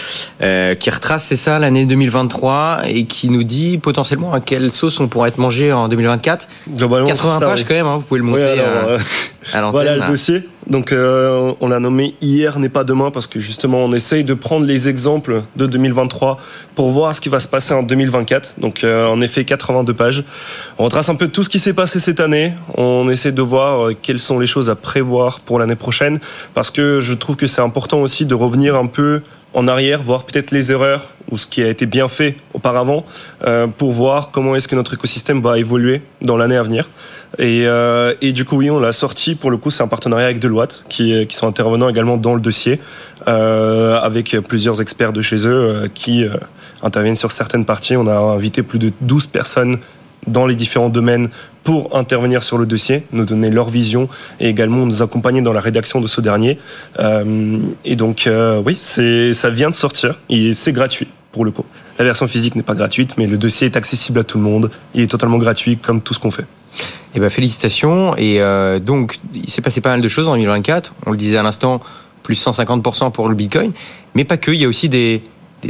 euh, 0.42 0.74
qui 0.74 0.90
retrace, 0.90 1.24
c'est 1.24 1.36
ça, 1.36 1.58
l'année 1.58 1.86
2023 1.86 2.82
et 2.84 3.06
qui 3.06 3.30
nous 3.30 3.44
dit 3.44 3.78
potentiellement 3.78 4.32
à 4.32 4.40
quelle 4.40 4.70
sauce 4.70 5.00
on 5.00 5.08
pourrait 5.08 5.30
être 5.30 5.38
mangé 5.38 5.72
en 5.72 5.88
2024. 5.88 6.48
Globalement, 6.70 7.08
80 7.08 7.38
ça, 7.40 7.46
pages 7.46 7.60
oui. 7.60 7.66
quand 7.68 7.74
même, 7.74 7.86
hein, 7.86 7.96
vous 7.96 8.02
pouvez 8.02 8.20
le 8.20 8.26
monter. 8.26 8.42
Oui, 8.42 8.60
alors, 8.60 8.88
euh, 8.88 8.98
Voilà 9.70 9.96
le 9.96 10.06
dossier. 10.06 10.48
Donc 10.66 10.92
euh, 10.92 11.54
on 11.60 11.68
l'a 11.68 11.80
nommé 11.80 12.14
hier 12.20 12.58
n'est 12.58 12.68
pas 12.68 12.84
demain 12.84 13.10
parce 13.10 13.26
que 13.26 13.40
justement 13.40 13.78
on 13.78 13.92
essaye 13.92 14.22
de 14.22 14.34
prendre 14.34 14.66
les 14.66 14.88
exemples 14.88 15.42
de 15.56 15.66
2023 15.66 16.38
pour 16.74 16.90
voir 16.90 17.14
ce 17.16 17.20
qui 17.20 17.30
va 17.30 17.40
se 17.40 17.48
passer 17.48 17.72
en 17.72 17.82
2024. 17.82 18.60
Donc 18.60 18.84
euh, 18.84 19.06
en 19.06 19.20
effet 19.20 19.44
82 19.44 19.94
pages. 19.94 20.24
On 20.78 20.84
retrace 20.84 21.08
un 21.08 21.14
peu 21.14 21.28
tout 21.28 21.42
ce 21.42 21.48
qui 21.48 21.58
s'est 21.58 21.72
passé 21.72 22.00
cette 22.00 22.20
année. 22.20 22.52
On 22.76 23.08
essaie 23.08 23.32
de 23.32 23.42
voir 23.42 23.86
euh, 23.86 23.96
quelles 24.00 24.20
sont 24.20 24.38
les 24.38 24.46
choses 24.46 24.68
à 24.68 24.74
prévoir 24.74 25.40
pour 25.40 25.58
l'année 25.58 25.76
prochaine 25.76 26.18
parce 26.54 26.70
que 26.70 27.00
je 27.00 27.14
trouve 27.14 27.36
que 27.36 27.46
c'est 27.46 27.62
important 27.62 28.00
aussi 28.00 28.26
de 28.26 28.34
revenir 28.34 28.76
un 28.76 28.86
peu 28.86 29.22
en 29.54 29.66
arrière, 29.66 30.02
voir 30.02 30.24
peut-être 30.24 30.50
les 30.50 30.70
erreurs 30.72 31.02
ou 31.30 31.38
ce 31.38 31.46
qui 31.46 31.62
a 31.62 31.68
été 31.68 31.86
bien 31.86 32.08
fait 32.08 32.36
auparavant 32.54 33.04
euh, 33.44 33.66
pour 33.66 33.92
voir 33.92 34.30
comment 34.30 34.56
est-ce 34.56 34.68
que 34.68 34.76
notre 34.76 34.94
écosystème 34.94 35.40
va 35.40 35.58
évoluer 35.58 36.02
dans 36.22 36.36
l'année 36.36 36.56
à 36.56 36.62
venir. 36.62 36.88
Et, 37.38 37.66
euh, 37.66 38.14
et, 38.22 38.32
du 38.32 38.44
coup, 38.44 38.56
oui, 38.56 38.70
on 38.70 38.80
l'a 38.80 38.92
sorti. 38.92 39.34
Pour 39.34 39.50
le 39.50 39.58
coup, 39.58 39.70
c'est 39.70 39.82
un 39.82 39.88
partenariat 39.88 40.26
avec 40.26 40.38
Deloitte 40.38 40.84
qui, 40.88 41.26
qui 41.26 41.36
sont 41.36 41.46
intervenants 41.46 41.88
également 41.88 42.16
dans 42.16 42.34
le 42.34 42.40
dossier 42.40 42.80
euh, 43.26 44.00
avec 44.00 44.36
plusieurs 44.48 44.80
experts 44.80 45.12
de 45.12 45.20
chez 45.20 45.46
eux 45.46 45.52
euh, 45.52 45.88
qui 45.92 46.24
euh, 46.24 46.30
interviennent 46.82 47.16
sur 47.16 47.32
certaines 47.32 47.66
parties. 47.66 47.96
On 47.96 48.06
a 48.06 48.16
invité 48.16 48.62
plus 48.62 48.78
de 48.78 48.92
12 49.02 49.26
personnes 49.26 49.78
dans 50.26 50.46
les 50.46 50.54
différents 50.54 50.88
domaines 50.88 51.28
pour 51.64 51.96
intervenir 51.96 52.42
sur 52.42 52.58
le 52.58 52.66
dossier, 52.66 53.02
nous 53.12 53.24
donner 53.24 53.50
leur 53.50 53.68
vision 53.68 54.08
et 54.40 54.48
également 54.48 54.86
nous 54.86 55.02
accompagner 55.02 55.42
dans 55.42 55.52
la 55.52 55.60
rédaction 55.60 56.00
de 56.00 56.06
ce 56.06 56.20
dernier. 56.20 56.58
Euh, 56.98 57.58
et 57.84 57.96
donc, 57.96 58.26
euh, 58.26 58.62
oui, 58.64 58.74
ça 58.74 59.50
vient 59.50 59.70
de 59.70 59.74
sortir 59.74 60.18
et 60.30 60.54
c'est 60.54 60.72
gratuit 60.72 61.08
La 61.98 62.04
version 62.04 62.26
physique 62.26 62.54
n'est 62.56 62.62
pas 62.62 62.74
gratuite, 62.74 63.14
mais 63.16 63.26
le 63.26 63.38
dossier 63.38 63.66
est 63.66 63.76
accessible 63.76 64.20
à 64.20 64.24
tout 64.24 64.38
le 64.38 64.44
monde. 64.44 64.70
Il 64.94 65.02
est 65.02 65.06
totalement 65.06 65.38
gratuit 65.38 65.76
comme 65.76 66.00
tout 66.00 66.14
ce 66.14 66.20
qu'on 66.20 66.30
fait. 66.30 66.46
Eh 67.14 67.20
ben, 67.20 67.30
félicitations. 67.30 68.16
Et 68.16 68.40
euh, 68.40 68.78
donc, 68.78 69.18
il 69.34 69.50
s'est 69.50 69.62
passé 69.62 69.80
pas 69.80 69.90
mal 69.90 70.00
de 70.00 70.08
choses 70.08 70.28
en 70.28 70.34
2024. 70.34 70.94
On 71.06 71.10
le 71.10 71.16
disait 71.16 71.36
à 71.36 71.42
l'instant, 71.42 71.80
plus 72.22 72.42
150% 72.44 73.12
pour 73.12 73.28
le 73.28 73.34
Bitcoin. 73.34 73.72
Mais 74.14 74.24
pas 74.24 74.36
que, 74.36 74.50
il 74.50 74.60
y 74.60 74.64
a 74.64 74.68
aussi 74.68 74.88
des, 74.88 75.22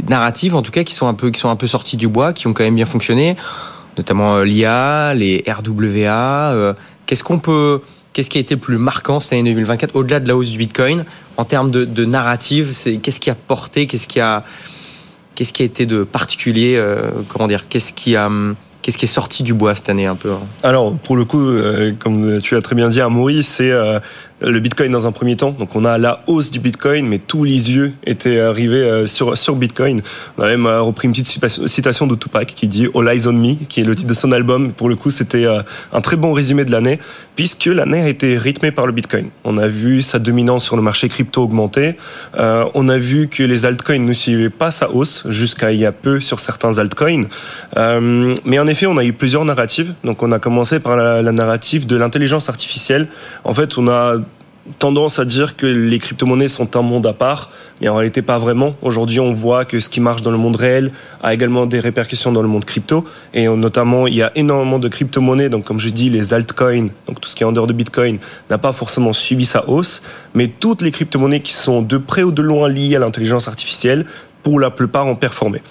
narratives, 0.07 0.55
en 0.55 0.61
tout 0.61 0.71
cas, 0.71 0.83
qui 0.83 0.93
sont 0.93 1.07
un 1.07 1.13
peu, 1.13 1.31
qui 1.31 1.39
sont 1.39 1.49
un 1.49 1.55
peu 1.55 1.67
sorties 1.67 1.97
du 1.97 2.07
bois, 2.07 2.33
qui 2.33 2.47
ont 2.47 2.53
quand 2.53 2.63
même 2.63 2.75
bien 2.75 2.85
fonctionné 2.85 3.35
notamment 3.99 4.37
euh, 4.37 4.45
l'IA, 4.45 5.13
les 5.13 5.43
RWA. 5.47 6.53
Euh, 6.53 6.73
qu'est-ce 7.05 7.23
qu'on 7.23 7.39
peut, 7.39 7.81
qu'est-ce 8.13 8.29
qui 8.29 8.37
a 8.37 8.41
été 8.41 8.55
plus 8.55 8.77
marquant 8.77 9.19
cette 9.19 9.33
année 9.33 9.51
2024 9.51 9.95
au-delà 9.95 10.19
de 10.19 10.27
la 10.27 10.35
hausse 10.35 10.49
du 10.49 10.57
Bitcoin? 10.57 11.05
En 11.37 11.45
termes 11.45 11.69
de, 11.69 11.85
de 11.85 12.05
narrative 12.05 12.73
qu'est-ce 13.01 13.19
qui 13.19 13.29
a 13.29 13.35
porté, 13.35 13.87
qu'est-ce 13.87 14.07
qui 14.07 14.19
a, 14.19 14.43
qu'est-ce 15.39 15.53
qui 15.53 15.61
a 15.61 15.65
été 15.65 15.85
de 15.85 16.03
particulier, 16.03 16.75
euh, 16.75 17.11
comment 17.29 17.47
dire, 17.47 17.69
qu'est-ce 17.69 17.93
qui 17.93 18.17
a 18.17 18.29
Qu'est-ce 18.81 18.97
qui 18.97 19.05
est 19.05 19.09
sorti 19.09 19.43
du 19.43 19.53
bois 19.53 19.75
cette 19.75 19.89
année 19.89 20.05
un 20.05 20.15
peu 20.15 20.31
hein? 20.31 20.39
Alors, 20.63 20.93
pour 20.93 21.17
le 21.17 21.25
coup, 21.25 21.41
euh, 21.41 21.91
comme 21.99 22.41
tu 22.41 22.55
as 22.55 22.61
très 22.61 22.75
bien 22.75 22.87
dit, 22.87 23.01
Amaury, 23.01 23.43
c'est 23.43 23.71
euh, 23.71 23.99
le 24.41 24.59
Bitcoin 24.59 24.91
dans 24.91 25.07
un 25.07 25.11
premier 25.11 25.35
temps. 25.35 25.51
Donc, 25.51 25.75
on 25.75 25.83
a 25.83 25.97
la 25.97 26.23
hausse 26.27 26.51
du 26.51 26.59
Bitcoin, 26.59 27.05
mais 27.07 27.19
tous 27.19 27.43
les 27.43 27.71
yeux 27.71 27.93
étaient 28.05 28.39
arrivés 28.39 28.77
euh, 28.77 29.07
sur, 29.07 29.37
sur 29.37 29.55
Bitcoin. 29.55 30.01
On 30.37 30.43
a 30.43 30.47
même 30.47 30.67
repris 30.67 31.07
une 31.07 31.13
petite 31.13 31.67
citation 31.67 32.07
de 32.07 32.15
Tupac 32.15 32.53
qui 32.55 32.67
dit 32.67 32.87
All 32.95 33.07
Eyes 33.07 33.27
on 33.27 33.33
Me, 33.33 33.55
qui 33.67 33.81
est 33.81 33.83
le 33.83 33.95
titre 33.95 34.09
de 34.09 34.13
son 34.13 34.31
album. 34.31 34.71
Pour 34.71 34.89
le 34.89 34.95
coup, 34.95 35.11
c'était 35.11 35.45
un 35.45 36.01
très 36.01 36.15
bon 36.15 36.33
résumé 36.33 36.65
de 36.65 36.71
l'année, 36.71 36.99
puisque 37.35 37.65
l'année 37.65 38.01
a 38.01 38.09
été 38.09 38.37
rythmée 38.37 38.71
par 38.71 38.85
le 38.85 38.91
Bitcoin. 38.91 39.29
On 39.43 39.57
a 39.57 39.67
vu 39.67 40.03
sa 40.03 40.19
dominance 40.19 40.63
sur 40.63 40.75
le 40.75 40.81
marché 40.81 41.09
crypto 41.09 41.43
augmenter. 41.43 41.95
on 42.37 42.89
a 42.89 42.97
vu 42.97 43.27
que 43.27 43.43
les 43.43 43.65
altcoins 43.65 43.99
ne 43.99 44.13
suivaient 44.13 44.49
pas 44.49 44.71
sa 44.71 44.89
hausse 44.89 45.23
jusqu'à 45.29 45.71
il 45.71 45.79
y 45.79 45.85
a 45.85 45.91
peu 45.91 46.19
sur 46.19 46.39
certains 46.39 46.77
altcoins. 46.79 47.25
mais 47.75 48.59
en 48.59 48.67
effet, 48.67 48.85
on 48.85 48.97
a 48.97 49.03
eu 49.03 49.13
plusieurs 49.13 49.45
narratives. 49.45 49.93
Donc, 50.03 50.23
on 50.23 50.31
a 50.31 50.39
commencé 50.39 50.79
par 50.79 50.95
la, 50.95 51.21
la 51.21 51.31
narrative 51.31 51.87
de 51.87 51.95
l'intelligence 51.95 52.49
artificielle. 52.49 53.07
En 53.43 53.53
fait, 53.53 53.77
on 53.77 53.87
a 53.87 54.17
tendance 54.77 55.19
à 55.19 55.25
dire 55.25 55.55
que 55.55 55.65
les 55.65 55.97
crypto-monnaies 55.99 56.47
sont 56.47 56.75
un 56.77 56.81
monde 56.81 57.07
à 57.07 57.13
part, 57.13 57.49
mais 57.81 57.89
en 57.89 57.95
réalité 57.95 58.21
pas 58.21 58.37
vraiment. 58.37 58.75
Aujourd'hui, 58.81 59.19
on 59.19 59.33
voit 59.33 59.65
que 59.65 59.79
ce 59.79 59.89
qui 59.89 59.99
marche 59.99 60.21
dans 60.21 60.31
le 60.31 60.37
monde 60.37 60.55
réel 60.55 60.91
a 61.23 61.33
également 61.33 61.65
des 61.65 61.79
répercussions 61.79 62.31
dans 62.31 62.41
le 62.41 62.47
monde 62.47 62.65
crypto, 62.65 63.05
et 63.33 63.47
notamment 63.47 64.05
il 64.05 64.15
y 64.15 64.21
a 64.21 64.31
énormément 64.35 64.79
de 64.79 64.87
crypto-monnaies, 64.87 65.49
donc 65.49 65.65
comme 65.65 65.79
j'ai 65.79 65.91
dit, 65.91 66.09
les 66.09 66.33
altcoins, 66.33 66.89
donc 67.07 67.19
tout 67.19 67.29
ce 67.29 67.35
qui 67.35 67.43
est 67.43 67.45
en 67.45 67.51
dehors 67.51 67.67
de 67.67 67.73
Bitcoin, 67.73 68.19
n'a 68.49 68.57
pas 68.57 68.71
forcément 68.71 69.13
suivi 69.13 69.45
sa 69.45 69.67
hausse, 69.67 70.01
mais 70.33 70.47
toutes 70.47 70.81
les 70.81 70.91
crypto-monnaies 70.91 71.41
qui 71.41 71.53
sont 71.53 71.81
de 71.81 71.97
près 71.97 72.23
ou 72.23 72.31
de 72.31 72.41
loin 72.41 72.69
liées 72.69 72.95
à 72.95 72.99
l'intelligence 72.99 73.47
artificielle, 73.47 74.05
pour 74.43 74.59
la 74.59 74.69
plupart 74.69 75.07
ont 75.07 75.15
performé 75.15 75.61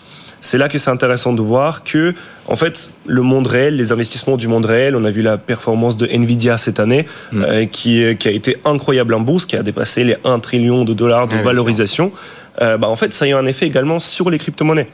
c'est 0.40 0.58
là 0.58 0.68
que 0.68 0.78
c'est 0.78 0.90
intéressant 0.90 1.32
de 1.32 1.42
voir 1.42 1.84
que, 1.84 2.14
en 2.46 2.56
fait, 2.56 2.90
le 3.06 3.22
monde 3.22 3.46
réel, 3.46 3.76
les 3.76 3.92
investissements 3.92 4.36
du 4.36 4.48
monde 4.48 4.66
réel, 4.66 4.96
on 4.96 5.04
a 5.04 5.10
vu 5.10 5.22
la 5.22 5.38
performance 5.38 5.96
de 5.96 6.06
Nvidia 6.06 6.58
cette 6.58 6.80
année, 6.80 7.06
mm. 7.32 7.42
euh, 7.42 7.66
qui, 7.66 8.16
qui 8.16 8.28
a 8.28 8.30
été 8.30 8.58
incroyable 8.64 9.14
en 9.14 9.20
bourse, 9.20 9.46
qui 9.46 9.56
a 9.56 9.62
dépassé 9.62 10.04
les 10.04 10.16
1 10.24 10.38
trillion 10.38 10.84
de 10.84 10.94
dollars 10.94 11.28
de 11.28 11.36
ouais, 11.36 11.42
valorisation. 11.42 12.12
Euh, 12.60 12.76
bah, 12.76 12.88
en 12.88 12.96
fait, 12.96 13.12
ça 13.12 13.24
a 13.24 13.28
eu 13.28 13.34
un 13.34 13.46
effet 13.46 13.66
également 13.66 14.00
sur 14.00 14.30
les 14.30 14.38
crypto-monnaies. 14.38 14.88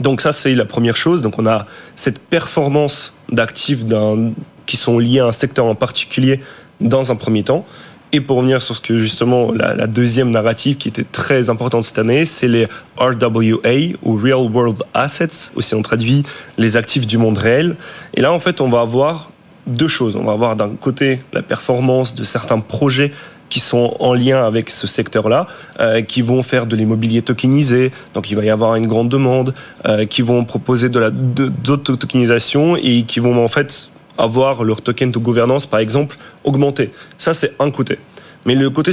Donc 0.00 0.20
ça, 0.20 0.32
c'est 0.32 0.54
la 0.54 0.64
première 0.64 0.96
chose. 0.96 1.22
Donc 1.22 1.38
on 1.38 1.46
a 1.46 1.66
cette 1.96 2.18
performance 2.18 3.14
d'actifs 3.30 3.80
qui 4.66 4.76
sont 4.76 4.98
liés 4.98 5.20
à 5.20 5.26
un 5.26 5.32
secteur 5.32 5.66
en 5.66 5.74
particulier 5.74 6.40
dans 6.80 7.12
un 7.12 7.16
premier 7.16 7.42
temps. 7.42 7.66
Et 8.14 8.20
pour 8.20 8.36
revenir 8.36 8.60
sur 8.60 8.76
ce 8.76 8.80
que 8.82 8.98
justement 8.98 9.52
la, 9.52 9.86
deuxième 9.86 10.30
narrative 10.30 10.76
qui 10.76 10.88
était 10.88 11.04
très 11.04 11.48
importante 11.48 11.82
cette 11.84 11.98
année, 11.98 12.26
c'est 12.26 12.48
les 12.48 12.68
RWA 12.98 13.96
ou 14.02 14.16
Real 14.16 14.50
World 14.52 14.82
Assets, 14.92 15.50
aussi 15.56 15.74
on 15.74 15.80
traduit 15.80 16.22
les 16.58 16.76
actifs 16.76 17.06
du 17.06 17.16
monde 17.16 17.38
réel. 17.38 17.76
Et 18.12 18.20
là 18.20 18.32
en 18.32 18.38
fait 18.38 18.60
on 18.60 18.68
va 18.68 18.80
avoir 18.82 19.30
deux 19.66 19.88
choses. 19.88 20.16
On 20.16 20.24
va 20.24 20.32
avoir 20.32 20.56
d'un 20.56 20.70
côté 20.70 21.20
la 21.32 21.40
performance 21.40 22.14
de 22.14 22.22
certains 22.22 22.60
projets 22.60 23.12
qui 23.48 23.60
sont 23.60 23.96
en 24.00 24.14
lien 24.14 24.46
avec 24.46 24.70
ce 24.70 24.86
secteur-là, 24.86 25.46
euh, 25.80 26.00
qui 26.00 26.22
vont 26.22 26.42
faire 26.42 26.66
de 26.66 26.74
l'immobilier 26.74 27.20
tokenisé, 27.20 27.92
donc 28.14 28.30
il 28.30 28.36
va 28.36 28.44
y 28.44 28.50
avoir 28.50 28.76
une 28.76 28.86
grande 28.86 29.10
demande, 29.10 29.54
euh, 29.86 30.06
qui 30.06 30.22
vont 30.22 30.46
proposer 30.46 30.88
de 30.88 31.10
d'autres 31.10 31.96
tokenisations 31.96 32.76
et 32.76 33.02
qui 33.02 33.20
vont 33.20 33.44
en 33.44 33.48
fait 33.48 33.91
avoir 34.18 34.64
leur 34.64 34.82
token 34.82 35.10
de 35.10 35.18
gouvernance, 35.18 35.66
par 35.66 35.80
exemple, 35.80 36.16
augmenter. 36.44 36.90
Ça, 37.18 37.34
c'est 37.34 37.54
un 37.58 37.70
côté. 37.70 37.98
Mais 38.44 38.56
le 38.56 38.70
côté 38.70 38.90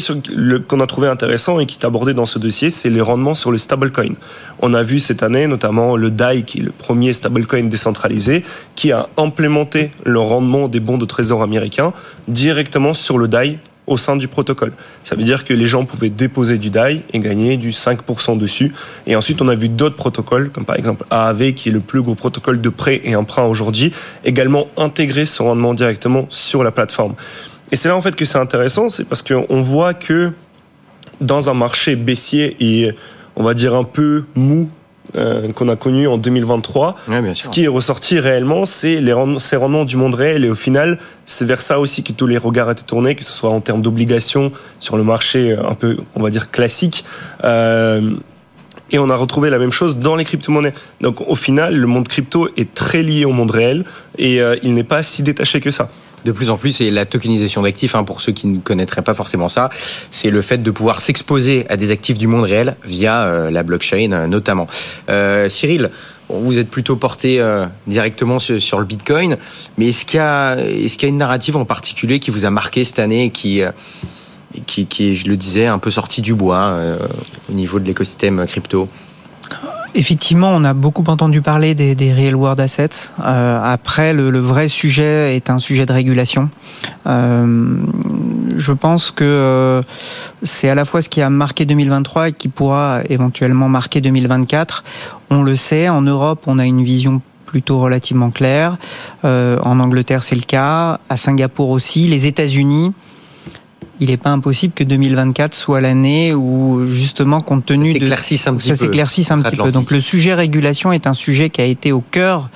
qu'on 0.68 0.80
a 0.80 0.86
trouvé 0.86 1.08
intéressant 1.08 1.60
et 1.60 1.66
qui 1.66 1.80
est 1.80 1.86
abordé 1.86 2.14
dans 2.14 2.26
ce 2.26 2.38
dossier, 2.38 2.70
c'est 2.70 2.90
les 2.90 3.02
rendements 3.02 3.34
sur 3.34 3.52
le 3.52 3.58
stablecoin. 3.58 4.14
On 4.60 4.74
a 4.74 4.84
vu 4.84 5.00
cette 5.00 5.24
année 5.24 5.48
notamment 5.48 5.96
le 5.96 6.12
DAI, 6.12 6.44
qui 6.44 6.60
est 6.60 6.64
le 6.64 6.72
premier 6.72 7.14
stablecoin 7.14 7.64
décentralisé, 7.64 8.44
qui 8.76 8.92
a 8.92 9.10
implémenté 9.18 9.92
le 10.04 10.20
rendement 10.20 10.68
des 10.68 10.80
bons 10.80 11.00
de 11.00 11.06
trésor 11.06 11.42
américains 11.42 11.94
directement 12.28 12.94
sur 12.94 13.18
le 13.18 13.28
DAI 13.28 13.58
au 13.90 13.98
sein 13.98 14.16
du 14.16 14.28
protocole. 14.28 14.72
Ça 15.04 15.16
veut 15.16 15.24
dire 15.24 15.44
que 15.44 15.54
les 15.54 15.68
gens 15.68 15.84
pouvaient 15.84 16.10
déposer 16.10 16.58
du 16.58 16.70
DAI 16.70 17.02
et 17.12 17.20
gagner 17.20 17.58
du 17.58 17.72
5% 17.72 18.38
dessus. 18.38 18.72
Et 19.08 19.16
ensuite, 19.16 19.42
on 19.42 19.50
a 19.50 19.56
vu 19.56 19.68
d'autres 19.68 19.96
protocoles, 19.96 20.50
comme 20.52 20.64
par 20.64 20.78
exemple 20.78 21.06
AAV, 21.10 21.54
qui 21.54 21.70
est 21.70 21.72
le 21.72 21.80
plus 21.82 22.02
gros 22.02 22.16
protocole 22.16 22.62
de 22.62 22.70
prêt 22.70 23.02
et 23.04 23.16
emprunt 23.16 23.44
aujourd'hui, 23.44 23.92
également 24.24 24.68
intégrer 24.78 25.26
ce 25.26 25.42
rendement 25.42 25.74
directement 25.74 26.28
sur 26.30 26.64
la 26.64 26.72
plateforme. 26.72 27.16
Et 27.72 27.76
c'est 27.76 27.90
là 27.90 27.96
en 27.96 28.02
fait 28.02 28.16
que 28.16 28.26
c'est 28.26 28.38
intéressant, 28.38 28.90
c'est 28.90 29.04
parce 29.04 29.22
qu'on 29.22 29.62
voit 29.62 29.94
que 29.94 30.32
dans 31.22 31.50
un 31.50 31.54
marché 31.54 31.96
baissier 31.96 32.56
et 32.60 32.94
on 33.36 33.44
va 33.44 33.54
dire 33.54 33.76
un 33.76 33.84
peu 33.84 34.24
mou 34.36 34.70
euh, 35.16 35.52
qu'on 35.54 35.68
a 35.70 35.76
connu 35.76 36.08
en 36.08 36.18
2023. 36.18 36.96
Ouais, 37.08 37.34
ce 37.34 37.50
qui 37.50 37.64
est 37.64 37.68
ressorti 37.68 38.20
réellement, 38.20 38.66
c'est 38.66 39.02
les 39.02 39.14
rendements, 39.14 39.40
ces 39.40 39.56
rendements 39.56 39.86
du 39.86 39.96
monde 39.96 40.16
réel. 40.16 40.46
Et 40.46 40.50
au 40.50 40.56
final, 40.56 41.00
c'est 41.26 41.46
vers 41.46 41.62
ça 41.62 41.80
aussi 41.80 42.04
que 42.04 42.12
tous 42.12 42.28
les 42.28 42.38
regards 42.38 42.70
étaient 42.72 42.84
tournés, 42.84 43.16
que 43.16 43.24
ce 43.24 43.32
soit 43.32 43.50
en 43.50 43.62
termes 43.62 43.82
d'obligations 43.82 44.52
sur 44.80 44.98
le 44.98 45.04
marché 45.04 45.56
un 45.56 45.76
peu, 45.76 45.98
on 46.16 46.22
va 46.22 46.30
dire, 46.30 46.52
classique. 46.52 47.06
Euh, 47.44 48.12
et 48.92 49.00
on 49.00 49.10
a 49.10 49.16
retrouvé 49.16 49.50
la 49.50 49.60
même 49.60 49.72
chose 49.72 50.00
dans 50.00 50.16
les 50.16 50.26
crypto-monnaies. 50.26 50.74
Donc 51.02 51.22
au 51.28 51.36
final, 51.36 51.76
le 51.76 51.88
monde 51.88 52.08
crypto 52.08 52.50
est 52.58 52.74
très 52.74 53.04
lié 53.04 53.26
au 53.26 53.32
monde 53.32 53.52
réel 53.52 53.86
et 54.18 54.42
euh, 54.42 54.56
il 54.64 54.74
n'est 54.74 54.84
pas 54.84 55.04
si 55.04 55.24
détaché 55.24 55.62
que 55.62 55.72
ça 55.72 55.90
de 56.26 56.32
plus 56.32 56.50
en 56.50 56.58
plus, 56.58 56.82
et 56.82 56.92
la 56.92 57.06
tokenisation 57.06 57.62
d'actifs, 57.62 57.96
hein, 57.96 58.04
pour 58.04 58.22
ceux 58.22 58.32
qui 58.32 58.48
ne 58.48 58.60
connaîtraient 58.60 59.02
pas 59.02 59.14
forcément 59.14 59.50
ça, 59.50 59.70
c'est 60.12 60.30
le 60.30 60.42
fait 60.42 60.62
de 60.62 60.72
pouvoir 60.72 61.02
s'exposer 61.02 61.66
à 61.70 61.78
des 61.78 61.92
actifs 61.92 62.18
du 62.18 62.28
monde 62.28 62.44
réel 62.44 62.76
via 62.84 63.24
euh, 63.24 63.52
la 63.52 63.64
blockchain 63.64 64.12
euh, 64.12 64.28
notamment. 64.28 64.68
Euh, 65.10 65.50
Cyril, 65.50 65.92
vous 66.30 66.60
êtes 66.60 66.70
plutôt 66.70 66.96
porté 66.96 67.44
directement 67.88 68.38
sur, 68.38 68.80
le 68.80 68.86
Bitcoin, 68.86 69.38
mais 69.80 69.88
est-ce 69.88 70.06
qu'il 70.06 70.20
y, 70.20 70.22
a 70.22 71.08
une 71.08 71.18
narrative 71.18 71.58
en 71.58 71.66
particulier 71.66 72.20
qui 72.20 72.30
vous 72.30 72.46
a 72.46 72.52
marqué 72.52 72.86
cette 72.86 73.00
année 73.00 73.26
et 73.26 73.30
qui, 73.32 73.64
qui, 74.68 74.86
qui, 74.86 75.16
je 75.16 75.28
le 75.28 75.36
disais, 75.38 75.66
un 75.66 75.80
peu 75.80 75.90
sorti 75.90 76.22
du 76.22 76.36
bois 76.36 76.78
au 77.50 77.54
niveau 77.54 77.80
de 77.80 77.86
l'écosystème 77.86 78.46
crypto? 78.46 78.88
Effectivement, 79.96 80.52
on 80.52 80.64
a 80.64 80.74
beaucoup 80.74 81.04
entendu 81.08 81.42
parler 81.42 81.74
des, 81.74 81.96
des 81.96 82.14
real 82.14 82.36
world 82.36 82.60
assets. 82.60 83.12
Euh, 83.24 83.62
après, 83.64 84.14
le, 84.14 84.30
le, 84.30 84.40
vrai 84.40 84.68
sujet 84.68 85.36
est 85.36 85.50
un 85.50 85.58
sujet 85.58 85.86
de 85.86 85.94
régulation. 85.94 86.50
Euh, 87.08 87.78
je 88.56 88.72
pense 88.72 89.12
que 89.12 89.24
euh, 89.24 89.82
c'est 90.44 90.70
à 90.70 90.76
la 90.76 90.86
fois 90.86 91.02
ce 91.02 91.10
qui 91.10 91.22
a 91.22 91.30
marqué 91.30 91.66
2023 91.66 92.30
et 92.30 92.34
qui 92.34 92.50
pourra 92.50 93.00
éventuellement 93.10 93.68
marquer 93.68 94.00
2024. 94.02 94.84
On 95.32 95.42
le 95.42 95.56
sait, 95.56 95.90
en 95.90 96.02
Europe, 96.02 96.44
on 96.48 96.60
a 96.60 96.66
une 96.66 96.84
vision 96.84 97.22
plutôt 97.46 97.80
relativement 97.80 98.30
claire. 98.30 98.78
Euh, 99.26 99.58
en 99.64 99.80
Angleterre, 99.80 100.24
c'est 100.24 100.36
le 100.36 100.42
cas. 100.42 101.00
À 101.10 101.18
Singapour 101.18 101.70
aussi. 101.70 102.06
Les 102.06 102.28
États-Unis 102.28 102.94
il 104.00 104.10
n'est 104.10 104.18
pas 104.18 104.30
impossible 104.30 104.74
que 104.74 104.84
2024 104.84 105.54
soit 105.54 105.82
l'année 105.82 106.34
où 106.34 106.88
justement 106.88 107.42
compte 107.42 107.66
tenu 107.66 107.94
ça 107.94 108.00
de 108.00 108.06
un 108.12 108.56
petit 108.56 108.70
ça 108.70 108.76
s'éclaircisse 108.76 109.32
un 109.32 109.42
petit 109.42 109.58
peu. 109.58 109.72
Donc 109.72 109.92
le 109.92 110.00
sujet 110.00 110.34
régulation 110.34 110.92
est 110.92 111.08
un 111.08 111.14
sujet 111.14 111.50
qui 111.50 111.62
a 111.62 111.66
été 111.66 111.92
au 111.92 112.02
cœur, 112.02 112.50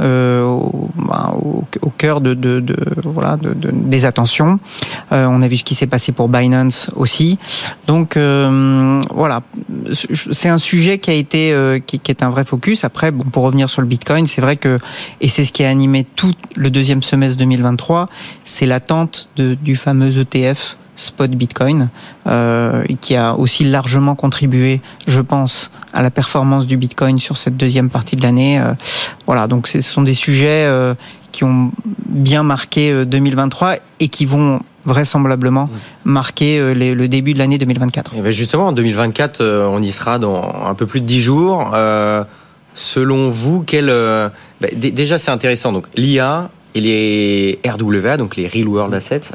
euh, 0.00 0.42
au, 0.44 0.90
ben, 0.96 1.34
au, 1.36 1.64
au, 1.82 1.90
cœur 1.90 2.20
de, 2.20 2.34
de, 2.34 2.60
de 2.60 2.76
voilà 3.04 3.36
de, 3.36 3.54
de, 3.54 3.70
des 3.72 4.06
attentions. 4.06 4.58
Euh, 5.12 5.26
on 5.26 5.40
a 5.42 5.48
vu 5.48 5.58
ce 5.58 5.64
qui 5.64 5.74
s'est 5.74 5.86
passé 5.86 6.12
pour 6.12 6.28
Binance 6.28 6.90
aussi. 6.96 7.38
Donc 7.86 8.16
euh, 8.16 9.00
voilà, 9.14 9.42
c'est 10.32 10.48
un 10.48 10.58
sujet 10.58 10.98
qui 10.98 11.10
a 11.10 11.14
été 11.14 11.52
euh, 11.52 11.78
qui, 11.78 12.00
qui, 12.00 12.10
est 12.10 12.22
un 12.22 12.30
vrai 12.30 12.44
focus. 12.44 12.84
Après, 12.84 13.12
bon, 13.12 13.24
pour 13.24 13.44
revenir 13.44 13.70
sur 13.70 13.82
le 13.82 13.86
Bitcoin, 13.86 14.26
c'est 14.26 14.40
vrai 14.40 14.56
que 14.56 14.78
et 15.20 15.28
c'est 15.28 15.44
ce 15.44 15.52
qui 15.52 15.64
a 15.64 15.68
animé 15.68 16.04
tout 16.16 16.34
le 16.56 16.70
deuxième 16.70 17.02
semestre 17.02 17.38
2023, 17.38 18.08
c'est 18.44 18.66
l'attente 18.66 19.30
du 19.36 19.76
fameux 19.76 20.18
ETF 20.18 20.76
spot 20.98 21.30
Bitcoin, 21.30 21.88
euh, 22.26 22.84
qui 23.00 23.14
a 23.14 23.34
aussi 23.34 23.64
largement 23.64 24.14
contribué, 24.14 24.80
je 25.06 25.20
pense, 25.20 25.70
à 25.94 26.02
la 26.02 26.10
performance 26.10 26.66
du 26.66 26.76
Bitcoin 26.76 27.20
sur 27.20 27.36
cette 27.36 27.56
deuxième 27.56 27.88
partie 27.88 28.16
de 28.16 28.22
l'année. 28.22 28.58
Euh, 28.58 28.74
voilà, 29.24 29.46
donc 29.46 29.68
ce 29.68 29.80
sont 29.80 30.02
des 30.02 30.14
sujets 30.14 30.66
euh, 30.66 30.94
qui 31.32 31.44
ont 31.44 31.70
bien 32.06 32.42
marqué 32.42 33.06
2023 33.06 33.76
et 34.00 34.08
qui 34.08 34.26
vont 34.26 34.60
vraisemblablement 34.84 35.68
marquer 36.04 36.74
les, 36.74 36.94
le 36.94 37.08
début 37.08 37.34
de 37.34 37.38
l'année 37.38 37.58
2024. 37.58 38.14
Et 38.16 38.20
ben 38.20 38.32
justement, 38.32 38.68
en 38.68 38.72
2024, 38.72 39.68
on 39.70 39.80
y 39.82 39.92
sera 39.92 40.18
dans 40.18 40.42
un 40.64 40.74
peu 40.74 40.86
plus 40.86 41.00
de 41.00 41.06
10 41.06 41.20
jours. 41.20 41.70
selon 42.74 43.28
vous, 43.28 43.62
quel... 43.64 43.86
Ben, 43.86 44.70
déjà, 44.74 45.18
c'est 45.18 45.30
intéressant. 45.30 45.72
Donc, 45.72 45.86
l'IA 45.94 46.50
et 46.74 46.80
les 46.80 47.60
RWA, 47.66 48.16
donc 48.16 48.36
les 48.36 48.48
Real 48.48 48.66
World 48.68 48.94
Assets, 48.94 49.30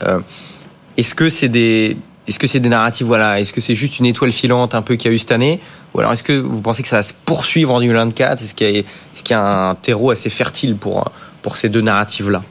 est-ce 0.97 1.15
que 1.15 1.29
c'est 1.29 1.49
des 1.49 1.97
est-ce 2.27 2.39
que 2.39 2.47
c'est 2.47 2.61
des 2.61 2.69
narratifs 2.69 3.05
voilà 3.05 3.39
Est-ce 3.39 3.51
que 3.51 3.59
c'est 3.59 3.75
juste 3.75 3.99
une 3.99 4.05
étoile 4.05 4.31
filante 4.31 4.75
un 4.75 4.81
peu 4.81 4.95
qu'il 4.95 5.09
y 5.09 5.13
a 5.13 5.15
eu 5.15 5.19
cette 5.19 5.33
année? 5.33 5.59
Ou 5.93 5.99
alors 5.99 6.13
est-ce 6.13 6.23
que 6.23 6.33
vous 6.33 6.61
pensez 6.61 6.81
que 6.81 6.87
ça 6.89 6.97
va 6.97 7.03
se 7.03 7.13
poursuivre 7.25 7.73
en 7.73 7.79
2024 7.79 8.41
Est-ce 8.41 8.53
qu'il 8.53 8.67
y, 8.67 8.79
est 8.79 8.85
qu'il 9.23 9.31
y 9.31 9.33
a 9.33 9.69
un 9.69 9.75
terreau 9.75 10.11
assez 10.11 10.29
fertile 10.29 10.75
pour 10.75 11.11
pour 11.41 11.57
ces 11.57 11.69
deux 11.69 11.81
narratifs 11.81 12.27
là 12.27 12.41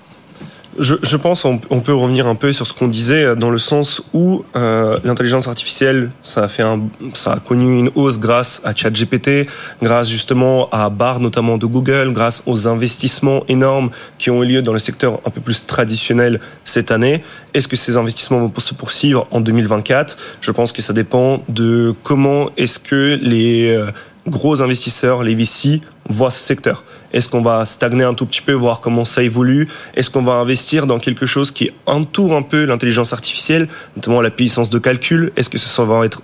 je, 0.79 0.95
je, 1.03 1.17
pense 1.17 1.45
on, 1.45 1.59
peut 1.59 1.95
revenir 1.95 2.27
un 2.27 2.35
peu 2.35 2.53
sur 2.53 2.67
ce 2.67 2.73
qu'on 2.73 2.89
disait 2.89 3.37
dans 3.37 3.51
le 3.51 3.59
sens 3.59 4.03
où 4.15 4.45
euh, 4.57 4.99
l'intelligence 5.05 5.49
artificielle 5.49 6.11
ça 6.23 6.45
a 6.45 6.49
fait 6.49 6.63
un, 6.63 6.83
ça 7.15 7.33
a 7.33 7.39
connu 7.39 7.79
une 7.79 7.91
hausse 7.95 8.19
grâce 8.19 8.61
à 8.65 8.75
ChatGPT, 8.75 9.49
grâce 9.83 10.09
justement 10.09 10.69
à 10.71 10.89
Bar 10.89 11.21
notamment 11.21 11.59
de 11.59 11.67
Google, 11.67 12.13
grâce 12.13 12.43
aux 12.47 12.69
investissements 12.69 13.45
énormes 13.49 13.91
qui 14.19 14.31
ont 14.31 14.43
eu 14.43 14.47
lieu 14.47 14.63
dans 14.63 14.73
le 14.73 14.79
secteur 14.79 15.21
un 15.25 15.31
peu 15.31 15.41
plus 15.41 15.67
traditionnel 15.67 16.41
cette 16.65 16.91
année. 16.91 17.23
Est-ce 17.55 17.69
que 17.69 17.77
ces 17.77 17.97
investissements 17.97 18.41
vont 18.41 18.53
se 18.59 18.75
poursuivre 18.75 19.27
en 19.31 19.41
2024 19.41 20.17
Je 20.41 20.51
pense 20.51 20.73
que 20.73 20.83
ça 20.83 20.93
dépend 20.93 21.43
de 21.49 21.95
comment 22.03 22.51
est-ce 22.57 22.79
que 22.79 23.19
les 23.21 23.75
euh, 23.75 23.91
gros 24.27 24.63
investisseurs, 24.63 25.23
les 25.23 25.35
VC, 25.35 25.81
voient 26.09 26.31
ce 26.31 26.41
secteur 26.41 26.85
Est-ce 27.13 27.29
qu'on 27.29 27.43
va 27.43 27.65
stagner 27.65 28.05
un 28.05 28.15
tout 28.15 28.27
petit 28.27 28.43
peu, 28.43 28.53
voir 28.53 28.81
comment 28.81 29.05
ça 29.05 29.23
évolue? 29.23 29.69
Est-ce 29.95 30.11
qu'on 30.11 30.23
va 30.23 30.35
investir 30.35 30.87
dans 30.87 30.99
quelque 30.99 31.27
chose 31.27 31.51
qui 31.51 31.71
entoure 31.87 32.35
un 32.35 32.43
peu 32.43 32.65
l'intelligence 32.65 33.13
artificielle, 33.13 33.69
notamment 33.97 34.21
la 34.21 34.31
puissance 34.31 34.71
de 34.71 34.79
calcul? 34.79 35.33
Est-ce 35.37 35.51
que 35.51 35.59
ce, 35.59 35.69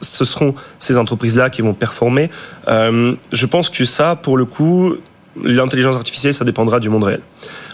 ce 0.00 0.24
seront 0.24 0.54
ces 0.78 0.98
entreprises-là 0.98 1.50
qui 1.50 1.62
vont 1.62 1.74
performer? 1.74 2.30
Euh, 2.68 3.14
Je 3.32 3.46
pense 3.46 3.68
que 3.70 3.84
ça, 3.84 4.16
pour 4.16 4.36
le 4.36 4.44
coup, 4.44 4.94
l'intelligence 5.42 5.96
artificielle, 5.96 6.34
ça 6.34 6.44
dépendra 6.44 6.80
du 6.80 6.88
monde 6.88 7.04
réel. 7.04 7.20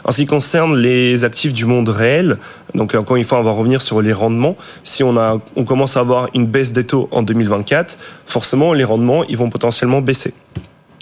En 0.04 0.11
ce 0.11 0.18
qui 0.18 0.26
concerne 0.26 0.76
les 0.76 1.25
actifs 1.25 1.54
du 1.54 1.64
monde 1.64 1.88
réel, 1.88 2.37
donc 2.75 2.94
encore 2.94 3.16
une 3.16 3.25
fois, 3.25 3.38
on 3.38 3.42
va 3.42 3.52
revenir 3.52 3.80
sur 3.80 4.02
les 4.02 4.12
rendements. 4.12 4.56
Si 4.83 5.02
on, 5.02 5.16
a, 5.16 5.38
on 5.56 5.64
commence 5.64 5.97
à 5.97 6.00
avoir 6.00 6.28
une 6.35 6.47
baisse 6.47 6.73
des 6.73 6.85
taux 6.85 7.09
en 7.11 7.23
2024, 7.23 7.97
forcément, 8.26 8.75
les 8.75 8.85
rendements, 8.85 9.25
ils 9.25 9.38
vont 9.38 9.49
potentiellement 9.49 10.02
baisser. 10.02 10.35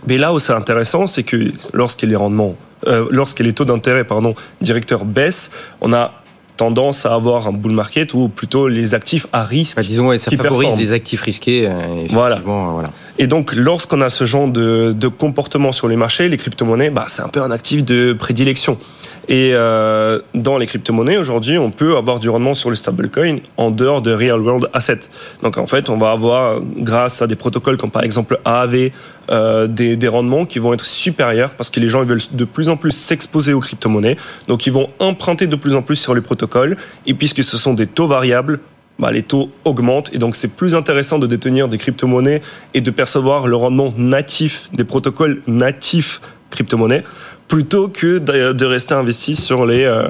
Mais 0.06 0.18
là 0.18 0.32
où 0.32 0.38
c'est 0.38 0.52
intéressant, 0.52 1.06
c'est 1.06 1.22
que 1.22 1.52
lorsque 1.72 2.02
les 2.02 2.16
rendements, 2.16 2.56
euh, 2.86 3.06
lorsque 3.10 3.40
les 3.40 3.52
taux 3.52 3.64
d'intérêt, 3.64 4.04
pardon, 4.04 4.34
directeurs 4.60 5.04
baissent, 5.04 5.50
on 5.80 5.92
a 5.92 6.12
tendance 6.56 7.06
à 7.06 7.14
avoir 7.14 7.48
un 7.48 7.52
bull 7.52 7.72
market 7.72 8.14
ou 8.14 8.28
plutôt 8.28 8.68
les 8.68 8.94
actifs 8.94 9.26
à 9.32 9.42
risque. 9.42 9.76
Bah, 9.76 9.82
disons, 9.82 10.08
ouais, 10.08 10.18
ça 10.18 10.30
favorise 10.30 10.68
performent. 10.68 10.78
les 10.78 10.92
actifs 10.92 11.22
risqués. 11.22 11.66
Euh, 11.66 12.06
voilà. 12.10 12.40
voilà. 12.44 12.90
Et 13.18 13.26
donc, 13.26 13.54
lorsqu'on 13.54 14.00
a 14.00 14.08
ce 14.08 14.26
genre 14.26 14.48
de, 14.48 14.92
de, 14.92 15.08
comportement 15.08 15.72
sur 15.72 15.88
les 15.88 15.96
marchés, 15.96 16.28
les 16.28 16.36
crypto-monnaies, 16.36 16.90
bah, 16.90 17.06
c'est 17.08 17.22
un 17.22 17.28
peu 17.28 17.42
un 17.42 17.50
actif 17.50 17.84
de 17.84 18.12
prédilection. 18.12 18.78
Et 19.28 19.52
euh, 19.54 20.20
dans 20.34 20.58
les 20.58 20.66
crypto-monnaies, 20.66 21.16
aujourd'hui, 21.16 21.56
on 21.56 21.70
peut 21.70 21.96
avoir 21.96 22.18
du 22.18 22.28
rendement 22.28 22.54
sur 22.54 22.70
les 22.70 22.76
stablecoins 22.76 23.38
en 23.56 23.70
dehors 23.70 24.02
de 24.02 24.12
real 24.12 24.40
world 24.40 24.68
assets. 24.72 25.08
Donc 25.42 25.58
en 25.58 25.66
fait, 25.66 25.88
on 25.90 25.96
va 25.96 26.10
avoir, 26.10 26.60
grâce 26.60 27.22
à 27.22 27.26
des 27.26 27.36
protocoles 27.36 27.76
comme 27.76 27.90
par 27.90 28.02
exemple 28.02 28.40
AAV, 28.44 28.90
euh, 29.30 29.66
des, 29.66 30.08
rendements 30.08 30.46
qui 30.46 30.58
vont 30.58 30.74
être 30.74 30.84
supérieurs 30.84 31.50
parce 31.50 31.70
que 31.70 31.80
les 31.80 31.88
gens 31.88 32.04
veulent 32.04 32.20
de 32.32 32.44
plus 32.44 32.68
en 32.68 32.76
plus 32.76 32.92
s'exposer 32.92 33.52
aux 33.52 33.60
crypto-monnaies. 33.60 34.16
Donc 34.48 34.66
ils 34.66 34.72
vont 34.72 34.86
emprunter 34.98 35.46
de 35.46 35.56
plus 35.56 35.74
en 35.74 35.82
plus 35.82 35.96
sur 35.96 36.14
les 36.14 36.20
protocoles. 36.20 36.76
Et 37.06 37.14
puisque 37.14 37.42
ce 37.42 37.56
sont 37.56 37.74
des 37.74 37.86
taux 37.86 38.06
variables, 38.06 38.60
bah, 38.98 39.10
les 39.10 39.22
taux 39.22 39.50
augmentent 39.64 40.12
et 40.12 40.18
donc 40.18 40.36
c'est 40.36 40.54
plus 40.54 40.74
intéressant 40.74 41.18
de 41.18 41.26
détenir 41.26 41.68
des 41.68 41.78
crypto-monnaies 41.78 42.42
et 42.74 42.80
de 42.80 42.90
percevoir 42.90 43.46
le 43.46 43.56
rendement 43.56 43.88
natif 43.96 44.68
des 44.72 44.84
protocoles 44.84 45.42
natifs 45.46 46.20
crypto-monnaies 46.50 47.02
plutôt 47.48 47.88
que 47.88 48.18
de 48.18 48.64
rester 48.64 48.94
investi 48.94 49.36
sur 49.36 49.66
les, 49.66 49.84
euh, 49.84 50.08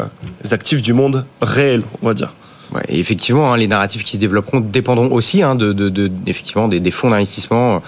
actifs 0.51 0.83
du 0.83 0.93
monde 0.93 1.25
réel, 1.41 1.83
on 2.03 2.07
va 2.07 2.15
dire. 2.15 2.33
Effectivement, 2.89 3.53
hein, 3.53 3.57
les 3.57 3.67
narratifs 3.67 4.05
qui 4.05 4.17
se 4.17 4.21
développeront 4.21 4.61
dépendront 4.61 5.13
aussi 5.13 5.43
hein, 5.43 5.55
de, 5.55 6.11
effectivement 6.27 6.69
des 6.69 6.91
fonds 6.91 7.11
d'investissement 7.11 7.83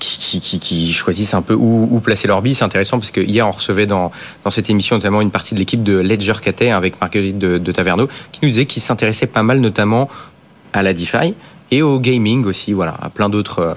qui, 0.00 0.40
qui, 0.40 0.58
qui, 0.58 0.92
choisissent 0.92 1.34
un 1.34 1.42
peu 1.42 1.54
où, 1.54 1.88
où 1.90 2.00
placer 2.00 2.26
leur 2.26 2.42
billes. 2.42 2.54
C'est 2.54 2.64
intéressant 2.64 2.98
parce 2.98 3.12
que 3.12 3.20
hier 3.20 3.46
on 3.46 3.52
recevait 3.52 3.86
dans, 3.86 4.10
dans 4.44 4.50
cette 4.50 4.68
émission 4.70 4.96
notamment 4.96 5.20
une 5.20 5.30
partie 5.30 5.54
de 5.54 5.60
l'équipe 5.60 5.82
de 5.82 5.98
Ledger 5.98 6.32
KT 6.42 6.62
avec 6.72 7.00
Marguerite 7.00 7.38
de, 7.38 7.58
de 7.58 7.72
Taverneau 7.72 8.08
qui 8.32 8.40
nous 8.42 8.48
disait 8.48 8.66
qu'il 8.66 8.82
s'intéressait 8.82 9.26
pas 9.26 9.42
mal 9.42 9.60
notamment 9.60 10.08
à 10.72 10.82
la 10.82 10.92
DeFi 10.92 11.34
et 11.70 11.82
au 11.82 12.00
gaming 12.00 12.44
aussi, 12.46 12.72
voilà, 12.72 12.96
à 13.00 13.10
plein 13.10 13.28
d'autres 13.28 13.76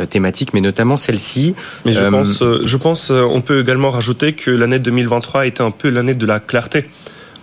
euh, 0.00 0.06
thématiques, 0.06 0.54
mais 0.54 0.60
notamment 0.60 0.96
celle-ci. 0.96 1.54
Mais 1.84 1.92
je 1.92 2.00
euh, 2.00 2.10
pense, 2.10 2.42
euh, 2.42 2.60
je 2.64 2.76
pense, 2.76 3.10
on 3.10 3.40
peut 3.40 3.60
également 3.60 3.90
rajouter 3.90 4.32
que 4.32 4.50
l'année 4.50 4.78
2023 4.78 5.46
était 5.46 5.62
un 5.62 5.70
peu 5.70 5.88
l'année 5.88 6.14
de 6.14 6.26
la 6.26 6.40
clarté. 6.40 6.88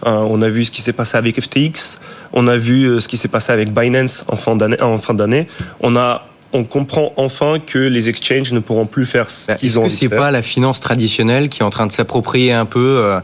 on 0.03 0.41
a 0.41 0.49
vu 0.49 0.65
ce 0.65 0.71
qui 0.71 0.81
s'est 0.81 0.93
passé 0.93 1.17
avec 1.17 1.39
FTX, 1.39 1.99
on 2.33 2.47
a 2.47 2.57
vu 2.57 2.99
ce 2.99 3.07
qui 3.07 3.17
s'est 3.17 3.29
passé 3.29 3.53
avec 3.53 3.73
Binance 3.73 4.25
en 4.27 4.35
fin 4.35 4.55
d'année. 4.55 4.81
En 4.81 4.97
fin 4.97 5.13
d'année, 5.13 5.47
on 5.79 5.95
a 5.95 6.27
on 6.53 6.63
comprend 6.63 7.11
enfin 7.17 7.59
que 7.59 7.79
les 7.79 8.09
exchanges 8.09 8.53
ne 8.53 8.59
pourront 8.59 8.85
plus 8.85 9.05
faire 9.05 9.29
ce 9.29 9.47
bah, 9.47 9.55
qu'ils 9.55 9.77
ont 9.77 9.83
faire. 9.83 9.91
C'est 9.91 10.09
pas 10.09 10.31
la 10.31 10.41
finance 10.41 10.79
traditionnelle 10.79 11.49
qui 11.49 11.61
est 11.61 11.65
en 11.65 11.69
train 11.69 11.87
de 11.87 11.91
s'approprier 11.91 12.53
un 12.53 12.65
peu 12.65 12.79
euh, 13.03 13.19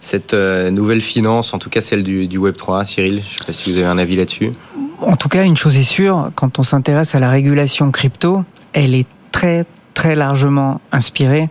cette 0.00 0.34
euh, 0.34 0.70
nouvelle 0.70 1.00
finance, 1.00 1.54
en 1.54 1.58
tout 1.58 1.70
cas 1.70 1.80
celle 1.80 2.02
du, 2.02 2.28
du 2.28 2.38
Web 2.38 2.56
3, 2.56 2.84
Cyril? 2.84 3.22
Je 3.24 3.38
sais 3.38 3.44
pas 3.46 3.52
si 3.52 3.70
vous 3.70 3.78
avez 3.78 3.86
un 3.86 3.98
avis 3.98 4.16
là-dessus. 4.16 4.52
En 5.00 5.16
tout 5.16 5.28
cas, 5.28 5.44
une 5.44 5.56
chose 5.56 5.76
est 5.76 5.82
sûre, 5.82 6.30
quand 6.34 6.58
on 6.58 6.62
s'intéresse 6.62 7.14
à 7.14 7.20
la 7.20 7.30
régulation 7.30 7.90
crypto, 7.90 8.44
elle 8.72 8.94
est 8.94 9.06
très 9.30 9.66
très 9.94 10.14
largement 10.14 10.80
inspirée 10.92 11.48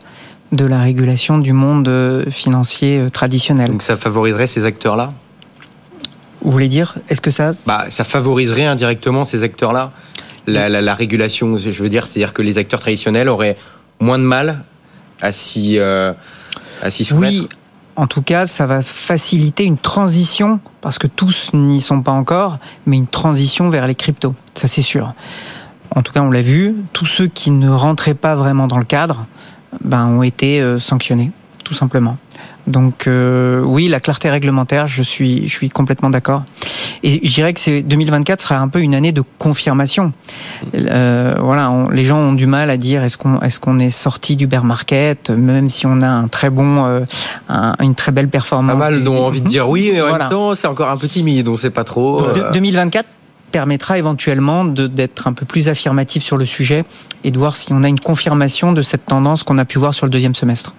de 0.52 0.66
la 0.66 0.82
régulation 0.82 1.40
du 1.40 1.54
monde 1.54 1.88
euh, 1.88 2.30
financier 2.30 3.08
traditionnel. 3.12 3.68
Donc 3.68 3.82
ça 3.82 3.96
favoriserait 3.96 4.48
ces 4.48 4.66
acteurs-là? 4.66 5.14
Vous 6.42 6.52
voulez 6.52 6.68
dire 6.68 6.96
Est-ce 7.10 7.22
que 7.22 7.32
ça 7.32 7.52
bah, 7.66 7.86
Ça 7.90 8.04
favoriserait 8.04 8.66
indirectement 8.66 9.26
ces 9.26 9.44
acteurs-là? 9.44 9.92
La, 10.48 10.70
la, 10.70 10.82
la, 10.82 10.94
régulation, 10.94 11.58
je 11.58 11.84
veux 11.84 11.90
dire, 11.90 12.08
c'est-à-dire 12.08 12.34
que 12.34 12.42
les 12.42 12.58
acteurs 12.58 12.80
traditionnels 12.80 13.30
auraient 13.30 13.58
moins 14.00 14.20
de 14.20 14.24
mal 14.24 14.64
à 15.22 15.32
s'y 15.32 15.80
euh, 15.80 16.14
soumettre 16.90 17.34
Oui, 17.34 17.50
en 17.96 18.08
tout 18.08 18.22
cas, 18.22 18.46
ça 18.46 18.66
va 18.66 18.82
faciliter 18.82 19.64
une 19.64 19.78
transition, 19.78 20.60
parce 20.82 21.00
que 21.00 21.08
tous 21.08 21.52
n'y 21.54 21.80
sont 21.80 22.02
pas 22.02 22.12
encore, 22.12 22.60
mais 22.86 22.98
une 22.98 23.08
transition 23.08 23.70
vers 23.70 23.88
les 23.88 23.96
cryptos, 23.96 24.36
ça 24.54 24.68
c'est 24.68 24.82
sûr. 24.82 25.14
En 25.96 26.02
tout 26.02 26.12
cas, 26.12 26.22
on 26.22 26.32
l'a 26.32 26.42
vu, 26.42 26.76
tous 26.92 27.06
ceux 27.06 27.28
qui 27.28 27.52
ne 27.52 27.70
rentraient 27.70 28.16
pas 28.16 28.36
vraiment 28.36 28.68
dans 28.68 28.80
le 28.80 28.86
cadre 28.86 29.26
ben, 29.84 30.08
ont 30.08 30.24
été 30.24 30.62
euh, 30.62 30.80
sanctionnés, 30.80 31.32
tout 31.64 31.74
simplement. 31.74 32.18
Donc 32.68 33.08
euh, 33.08 33.62
oui, 33.62 33.88
la 33.88 34.00
clarté 34.00 34.30
réglementaire, 34.30 34.88
je 34.88 35.04
suis, 35.04 35.48
je 35.48 35.54
suis 35.54 35.70
complètement 35.70 36.10
d'accord. 36.10 36.44
Et 37.04 37.20
je 37.24 37.34
dirais 37.34 37.54
que 37.54 37.60
c'est 37.60 37.82
2024 37.84 38.42
sera 38.42 38.58
un 38.58 38.68
peu 38.68 38.82
une 38.82 38.96
année 38.96 39.12
de 39.12 39.24
confirmation. 39.38 40.14
Euh, 40.74 41.36
voilà, 41.40 41.70
on, 41.70 41.90
les 41.90 42.04
gens 42.04 42.18
ont 42.18 42.34
du 42.34 42.48
mal 42.48 42.70
à 42.72 42.78
dire 42.78 43.04
est-ce 43.04 43.18
qu'on 43.60 43.80
est 43.80 43.90
sorti 43.92 44.36
du 44.36 44.48
bear 44.48 44.64
market, 44.64 45.30
même 45.30 45.70
si 45.70 45.86
on 45.86 46.02
a 46.02 46.08
un 46.08 46.28
très 46.28 46.50
bon, 46.50 46.86
euh, 46.86 47.02
un, 47.50 47.76
une 47.82 47.94
très 47.94 48.12
belle 48.12 48.30
performance. 48.30 48.74
Pas 48.74 48.92
mal 48.92 49.08
ont 49.08 49.26
envie 49.26 49.42
de 49.42 49.48
dire 49.48 49.70
oui, 49.70 49.92
mais 49.94 50.02
en 50.02 50.08
voilà. 50.08 50.26
même 50.26 50.30
temps 50.30 50.56
c'est 50.56 50.68
encore 50.68 50.90
un 50.90 50.98
peu 50.98 51.08
timide, 51.08 51.48
on 51.48 51.58
sait 51.58 51.70
pas 51.70 51.84
trop. 51.84 52.22
Donc, 52.22 52.38
euh... 52.38 52.52
2024 52.52 53.06
permettra 53.52 53.98
éventuellement 53.98 54.66
d'être 54.66 55.28
un 55.28 55.34
peu 55.34 55.46
plus 55.46 55.70
affirmatif 55.70 56.24
sur 56.24 56.36
le 56.36 56.46
sujet 56.46 56.84
et 57.24 57.32
de 57.32 57.38
voir 57.38 57.56
si 57.56 57.72
on 57.72 57.84
a 57.84 57.88
une 57.88 58.00
confirmation 58.00 58.74
de 58.74 58.82
cette 58.82 59.06
tendance 59.06 59.44
qu'on 59.44 59.58
a 59.58 59.66
pu 59.66 59.78
voir 59.78 59.94
sur 59.94 60.06
le 60.06 60.10
deuxième 60.10 60.36
semestre. 60.36 60.74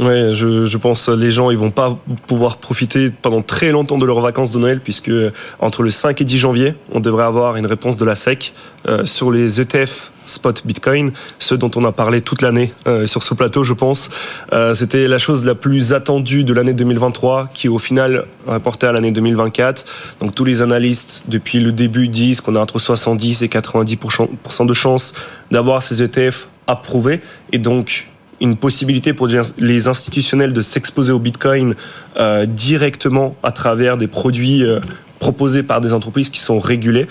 Ouais, 0.00 0.32
je, 0.32 0.64
je 0.64 0.78
pense 0.78 1.10
les 1.10 1.30
gens 1.30 1.50
ils 1.50 1.58
vont 1.58 1.70
pas 1.70 1.98
pouvoir 2.26 2.56
profiter 2.56 3.10
pendant 3.10 3.42
très 3.42 3.70
longtemps 3.70 3.98
de 3.98 4.06
leurs 4.06 4.22
vacances 4.22 4.50
de 4.50 4.58
Noël 4.58 4.80
puisque 4.82 5.12
entre 5.58 5.82
le 5.82 5.90
5 5.90 6.18
et 6.22 6.24
10 6.24 6.38
janvier, 6.38 6.74
on 6.90 7.00
devrait 7.00 7.24
avoir 7.24 7.56
une 7.56 7.66
réponse 7.66 7.98
de 7.98 8.06
la 8.06 8.14
SEC 8.14 8.54
euh, 8.88 9.04
sur 9.04 9.30
les 9.30 9.60
ETF 9.60 10.10
spot 10.24 10.62
Bitcoin, 10.64 11.12
ceux 11.38 11.58
dont 11.58 11.70
on 11.76 11.84
a 11.84 11.92
parlé 11.92 12.22
toute 12.22 12.40
l'année 12.40 12.72
euh, 12.86 13.06
sur 13.06 13.22
ce 13.22 13.34
plateau, 13.34 13.64
je 13.64 13.74
pense. 13.74 14.10
Euh, 14.52 14.72
C'était 14.74 15.08
la 15.08 15.18
chose 15.18 15.44
la 15.44 15.54
plus 15.54 15.92
attendue 15.92 16.44
de 16.44 16.54
l'année 16.54 16.72
2023, 16.72 17.48
qui 17.52 17.68
au 17.68 17.78
final 17.78 18.24
rapportait 18.46 18.86
à 18.86 18.92
l'année 18.92 19.10
2024. 19.10 19.84
Donc 20.20 20.34
tous 20.34 20.44
les 20.44 20.62
analystes 20.62 21.24
depuis 21.28 21.60
le 21.60 21.72
début 21.72 22.08
disent 22.08 22.40
qu'on 22.40 22.54
a 22.54 22.60
entre 22.60 22.78
70 22.78 23.42
et 23.42 23.48
90% 23.48 24.66
de 24.66 24.74
chances 24.74 25.12
d'avoir 25.50 25.82
ces 25.82 26.02
ETF 26.02 26.48
approuvés, 26.66 27.20
et 27.52 27.58
donc 27.58 28.06
une 28.40 28.56
possibilité 28.56 29.12
pour 29.12 29.28
les 29.58 29.88
institutionnels 29.88 30.52
de 30.52 30.62
s'exposer 30.62 31.12
au 31.12 31.18
Bitcoin 31.18 31.74
euh, 32.18 32.46
directement 32.46 33.36
à 33.42 33.52
travers 33.52 33.96
des 33.96 34.06
produits 34.06 34.64
euh, 34.64 34.80
proposés 35.18 35.62
par 35.62 35.80
des 35.80 35.92
entreprises 35.92 36.30
qui 36.30 36.40
sont 36.40 36.58
régulées. 36.58 37.06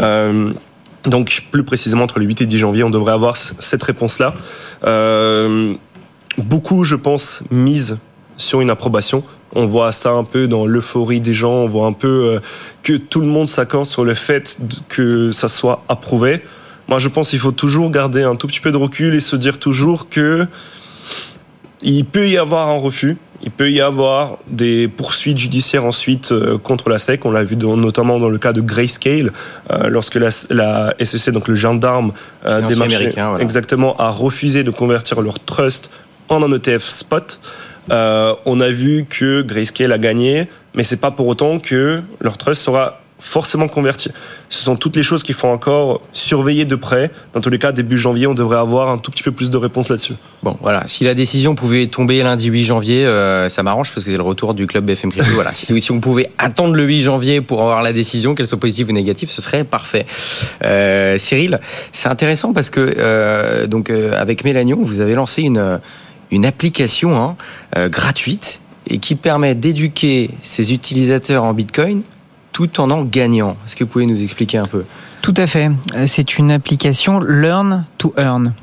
Euh, 0.00 0.52
donc 1.04 1.44
plus 1.50 1.64
précisément 1.64 2.04
entre 2.04 2.18
le 2.18 2.26
8 2.26 2.42
et 2.42 2.46
10 2.46 2.58
janvier, 2.58 2.84
on 2.84 2.90
devrait 2.90 3.12
avoir 3.12 3.36
cette 3.36 3.82
réponse-là. 3.82 4.34
Beaucoup, 6.38 6.84
je 6.84 6.96
pense, 6.96 7.42
misent 7.50 7.98
sur 8.38 8.62
une 8.62 8.70
approbation. 8.70 9.22
On 9.54 9.66
voit 9.66 9.92
ça 9.92 10.12
un 10.12 10.24
peu 10.24 10.48
dans 10.48 10.64
l'euphorie 10.64 11.20
des 11.20 11.34
gens, 11.34 11.52
on 11.52 11.68
voit 11.68 11.86
un 11.86 11.92
peu 11.92 12.40
que 12.82 12.94
tout 12.94 13.20
le 13.20 13.26
monde 13.26 13.48
s'accorde 13.48 13.86
sur 13.86 14.04
le 14.04 14.14
fait 14.14 14.58
que 14.88 15.30
ça 15.32 15.48
soit 15.48 15.84
approuvé. 15.88 16.42
Moi, 16.88 16.98
je 16.98 17.08
pense 17.08 17.30
qu'il 17.30 17.38
faut 17.38 17.52
toujours 17.52 17.90
garder 17.90 18.22
un 18.22 18.36
tout 18.36 18.46
petit 18.46 18.60
peu 18.60 18.70
de 18.70 18.76
recul 18.76 19.14
et 19.14 19.20
se 19.20 19.36
dire 19.36 19.58
toujours 19.58 20.08
que 20.08 20.46
il 21.82 22.04
peut 22.04 22.28
y 22.28 22.38
avoir 22.38 22.68
un 22.68 22.78
refus. 22.78 23.16
Il 23.44 23.50
peut 23.50 23.70
y 23.72 23.80
avoir 23.80 24.38
des 24.46 24.86
poursuites 24.86 25.38
judiciaires 25.38 25.84
ensuite 25.84 26.30
euh, 26.30 26.58
contre 26.58 26.88
la 26.88 26.98
SEC. 27.00 27.24
On 27.24 27.32
l'a 27.32 27.42
vu 27.42 27.56
notamment 27.56 28.20
dans 28.20 28.28
le 28.28 28.38
cas 28.38 28.52
de 28.52 28.60
Grayscale, 28.60 29.32
euh, 29.72 29.88
lorsque 29.88 30.14
la, 30.14 30.30
SEC, 30.30 31.30
donc 31.32 31.48
le 31.48 31.56
gendarme 31.56 32.12
euh, 32.46 32.60
des 32.62 32.76
marchés, 32.76 33.12
exactement, 33.40 33.96
a 33.96 34.10
refusé 34.10 34.62
de 34.62 34.70
convertir 34.70 35.20
leur 35.22 35.40
trust 35.40 35.90
en 36.28 36.42
un 36.44 36.52
ETF 36.52 36.84
spot. 36.84 37.40
on 37.90 38.60
a 38.60 38.68
vu 38.68 39.06
que 39.10 39.42
Grayscale 39.42 39.90
a 39.90 39.98
gagné, 39.98 40.48
mais 40.74 40.84
c'est 40.84 41.00
pas 41.00 41.10
pour 41.10 41.26
autant 41.26 41.58
que 41.58 42.00
leur 42.20 42.38
trust 42.38 42.62
sera 42.62 43.01
forcément 43.22 43.68
converti. 43.68 44.10
Ce 44.50 44.64
sont 44.64 44.74
toutes 44.74 44.96
les 44.96 45.04
choses 45.04 45.22
qu'il 45.22 45.36
faut 45.36 45.46
encore 45.46 46.02
surveiller 46.12 46.64
de 46.64 46.74
près. 46.74 47.12
Dans 47.32 47.40
tous 47.40 47.50
les 47.50 47.58
cas, 47.60 47.70
début 47.70 47.96
janvier, 47.96 48.26
on 48.26 48.34
devrait 48.34 48.58
avoir 48.58 48.90
un 48.90 48.98
tout 48.98 49.12
petit 49.12 49.22
peu 49.22 49.30
plus 49.30 49.48
de 49.48 49.56
réponses 49.56 49.88
là-dessus. 49.88 50.14
Bon, 50.42 50.58
voilà. 50.60 50.82
Si 50.88 51.04
la 51.04 51.14
décision 51.14 51.54
pouvait 51.54 51.86
tomber 51.86 52.20
lundi 52.24 52.48
8 52.48 52.64
janvier, 52.64 53.06
euh, 53.06 53.48
ça 53.48 53.62
m'arrange 53.62 53.92
parce 53.92 54.04
que 54.04 54.10
c'est 54.10 54.16
le 54.16 54.24
retour 54.24 54.54
du 54.54 54.66
club 54.66 54.84
BFM 54.84 55.12
Crypto. 55.12 55.30
voilà. 55.34 55.52
Si, 55.52 55.80
si, 55.80 55.92
on 55.92 56.00
pouvait 56.00 56.30
attendre 56.36 56.74
le 56.74 56.82
8 56.82 57.02
janvier 57.02 57.40
pour 57.40 57.62
avoir 57.62 57.82
la 57.82 57.92
décision, 57.92 58.34
qu'elle 58.34 58.48
soit 58.48 58.58
positive 58.58 58.88
ou 58.88 58.92
négative, 58.92 59.30
ce 59.30 59.40
serait 59.40 59.62
parfait. 59.62 60.04
Euh, 60.64 61.16
Cyril, 61.16 61.60
c'est 61.92 62.08
intéressant 62.08 62.52
parce 62.52 62.70
que 62.70 62.94
euh, 62.98 63.68
donc 63.68 63.88
avec 63.90 64.42
Mélanion, 64.42 64.80
vous 64.82 65.00
avez 65.00 65.14
lancé 65.14 65.42
une 65.42 65.80
une 66.32 66.46
application 66.46 67.14
hein, 67.14 67.36
gratuite 67.88 68.62
et 68.88 68.98
qui 68.98 69.14
permet 69.14 69.54
d'éduquer 69.54 70.30
ses 70.40 70.72
utilisateurs 70.72 71.44
en 71.44 71.52
Bitcoin 71.52 72.02
tout 72.52 72.80
en 72.80 72.90
en 72.90 73.02
gagnant. 73.02 73.56
Est-ce 73.66 73.76
que 73.76 73.84
vous 73.84 73.90
pouvez 73.90 74.06
nous 74.06 74.22
expliquer 74.22 74.58
un 74.58 74.66
peu 74.66 74.84
Tout 75.22 75.34
à 75.36 75.46
fait. 75.46 75.70
C'est 76.06 76.38
une 76.38 76.50
application 76.50 77.18
Learn 77.18 77.84
to 77.98 78.14
Earn. 78.16 78.54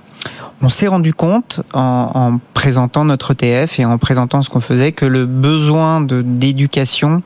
On 0.61 0.67
s'est 0.67 0.87
rendu 0.87 1.13
compte 1.13 1.61
en, 1.73 2.39
présentant 2.53 3.05
notre 3.05 3.31
ETF 3.31 3.79
et 3.79 3.85
en 3.85 3.97
présentant 3.97 4.41
ce 4.41 4.49
qu'on 4.49 4.59
faisait 4.59 4.91
que 4.91 5.05
le 5.05 5.25
besoin 5.25 6.01
d'éducation 6.01 7.23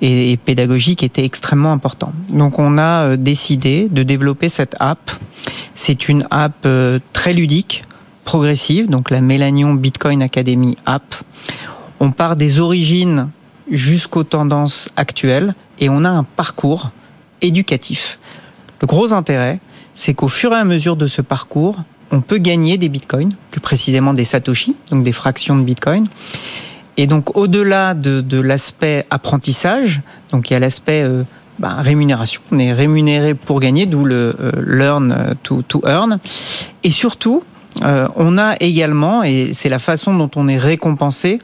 et, 0.00 0.38
pédagogique 0.38 1.02
était 1.02 1.24
extrêmement 1.24 1.72
important. 1.72 2.12
Donc 2.32 2.58
on 2.58 2.78
a 2.78 3.02
euh, 3.02 3.16
décidé 3.16 3.88
de 3.90 4.02
développer 4.02 4.48
cette 4.48 4.76
app. 4.80 5.10
C'est 5.74 6.08
une 6.08 6.26
app 6.30 6.54
euh, 6.64 6.98
très 7.12 7.34
ludique, 7.34 7.84
progressive, 8.24 8.88
donc 8.88 9.10
la 9.10 9.20
Mélanion 9.20 9.74
Bitcoin 9.74 10.22
Academy 10.22 10.78
app. 10.86 11.14
On 12.00 12.12
part 12.12 12.34
des 12.34 12.60
origines 12.60 13.28
jusqu'aux 13.70 14.24
tendances 14.24 14.88
actuelles 14.96 15.54
et 15.80 15.88
on 15.88 16.04
a 16.04 16.10
un 16.10 16.24
parcours 16.24 16.90
éducatif. 17.42 18.18
Le 18.80 18.86
gros 18.86 19.12
intérêt, 19.12 19.60
c'est 19.94 20.14
qu'au 20.14 20.28
fur 20.28 20.52
et 20.52 20.56
à 20.56 20.64
mesure 20.64 20.96
de 20.96 21.06
ce 21.06 21.22
parcours, 21.22 21.82
on 22.10 22.20
peut 22.20 22.38
gagner 22.38 22.78
des 22.78 22.88
bitcoins, 22.88 23.30
plus 23.50 23.60
précisément 23.60 24.14
des 24.14 24.24
satoshi, 24.24 24.76
donc 24.90 25.04
des 25.04 25.12
fractions 25.12 25.56
de 25.56 25.62
bitcoin. 25.62 26.06
Et 26.96 27.06
donc 27.06 27.36
au-delà 27.36 27.94
de, 27.94 28.40
l'aspect 28.40 29.06
apprentissage, 29.10 30.00
donc 30.30 30.50
il 30.50 30.54
y 30.54 30.56
a 30.56 30.58
l'aspect 30.58 31.02
euh, 31.02 31.24
bah, 31.58 31.76
rémunération, 31.78 32.40
on 32.52 32.58
est 32.58 32.72
rémunéré 32.72 33.34
pour 33.34 33.60
gagner, 33.60 33.86
d'où 33.86 34.04
le 34.04 34.34
euh, 34.40 34.52
learn 34.66 35.34
to, 35.42 35.62
earn. 35.86 36.18
Et 36.82 36.90
surtout, 36.90 37.44
euh, 37.82 38.08
on 38.16 38.38
a 38.38 38.54
également, 38.60 39.22
et 39.22 39.50
c'est 39.52 39.68
la 39.68 39.78
façon 39.78 40.14
dont 40.14 40.30
on 40.36 40.48
est 40.48 40.56
récompensé, 40.56 41.38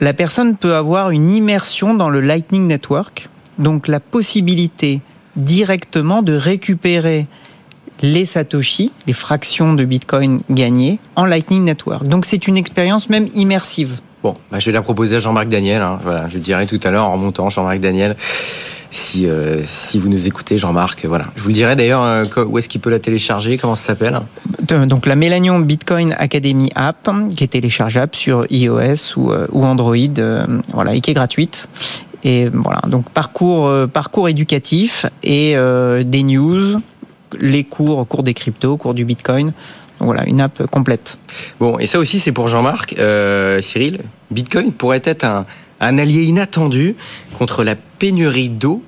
la 0.00 0.12
personne 0.12 0.56
peut 0.56 0.74
avoir 0.74 1.10
une 1.10 1.30
immersion 1.30 1.94
dans 1.94 2.10
le 2.10 2.20
Lightning 2.20 2.66
Network, 2.66 3.28
donc 3.58 3.88
la 3.88 4.00
possibilité 4.00 5.00
directement 5.36 6.22
de 6.22 6.34
récupérer 6.34 7.26
les 8.02 8.24
Satoshi, 8.24 8.92
les 9.06 9.12
fractions 9.12 9.74
de 9.74 9.84
Bitcoin 9.84 10.40
gagnées, 10.50 10.98
en 11.14 11.24
Lightning 11.24 11.64
Network. 11.64 12.06
Donc 12.06 12.26
c'est 12.26 12.46
une 12.46 12.56
expérience 12.56 13.08
même 13.08 13.26
immersive. 13.34 14.00
Bon, 14.22 14.36
bah, 14.50 14.58
je 14.58 14.66
vais 14.66 14.72
la 14.72 14.82
proposer 14.82 15.16
à 15.16 15.20
Jean-Marc 15.20 15.48
Daniel. 15.48 15.82
Hein. 15.82 15.98
Voilà, 16.02 16.28
je 16.28 16.38
dirai 16.38 16.66
tout 16.66 16.80
à 16.82 16.90
l'heure 16.90 17.08
en 17.08 17.12
remontant, 17.12 17.48
Jean-Marc 17.48 17.80
Daniel. 17.80 18.16
Si, 18.90 19.26
euh, 19.26 19.62
si 19.64 19.98
vous 19.98 20.08
nous 20.08 20.26
écoutez, 20.26 20.58
Jean-Marc, 20.58 21.04
voilà. 21.06 21.26
Je 21.36 21.42
vous 21.42 21.48
le 21.48 21.54
dirai 21.54 21.76
d'ailleurs 21.76 22.02
euh, 22.02 22.24
où 22.46 22.56
est-ce 22.58 22.68
qu'il 22.68 22.80
peut 22.80 22.90
la 22.90 22.98
télécharger, 22.98 23.58
comment 23.58 23.74
ça 23.74 23.88
s'appelle? 23.88 24.20
Donc 24.86 25.06
la 25.06 25.16
Mélanion 25.16 25.58
Bitcoin 25.58 26.14
Academy 26.18 26.70
App, 26.74 27.10
qui 27.36 27.44
est 27.44 27.48
téléchargeable 27.48 28.14
sur 28.14 28.46
iOS 28.50 29.16
ou, 29.16 29.32
euh, 29.32 29.46
ou 29.52 29.64
Android, 29.64 29.96
voilà, 30.72 30.94
et 30.94 31.00
qui 31.00 31.10
est 31.10 31.14
gratuite. 31.14 31.68
Et 32.26 32.48
voilà, 32.52 32.80
donc 32.88 33.08
parcours, 33.10 33.68
euh, 33.68 33.86
parcours 33.86 34.28
éducatif 34.28 35.06
et 35.22 35.52
euh, 35.54 36.02
des 36.02 36.24
news, 36.24 36.80
les 37.38 37.62
cours, 37.62 38.06
cours 38.08 38.24
des 38.24 38.34
cryptos, 38.34 38.76
cours 38.76 38.94
du 38.94 39.04
Bitcoin. 39.04 39.52
Donc 40.00 40.06
voilà, 40.06 40.26
une 40.26 40.40
app 40.40 40.66
complète. 40.66 41.18
Bon, 41.60 41.78
et 41.78 41.86
ça 41.86 42.00
aussi 42.00 42.18
c'est 42.18 42.32
pour 42.32 42.48
Jean-Marc. 42.48 42.96
Euh, 42.98 43.60
Cyril, 43.60 44.00
Bitcoin 44.32 44.72
pourrait 44.72 45.02
être 45.04 45.22
un, 45.22 45.46
un 45.80 45.98
allié 45.98 46.24
inattendu 46.24 46.96
contre 47.38 47.62
la 47.62 47.76
pénurie 47.76 48.48
d'eau 48.48 48.82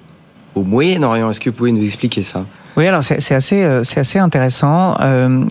au 0.57 0.65
Moyen-Orient. 0.65 1.31
Est-ce 1.31 1.39
que 1.39 1.51
vous 1.51 1.57
pouvez 1.57 1.71
nous 1.71 1.85
expliquer 1.85 2.23
ça? 2.23 2.45
Oui, 2.77 2.89
alors 2.89 3.05
c'est 3.05 3.35
assez, 3.35 3.81
c'est 3.85 4.01
assez 4.01 4.19
intéressant. 4.19 4.97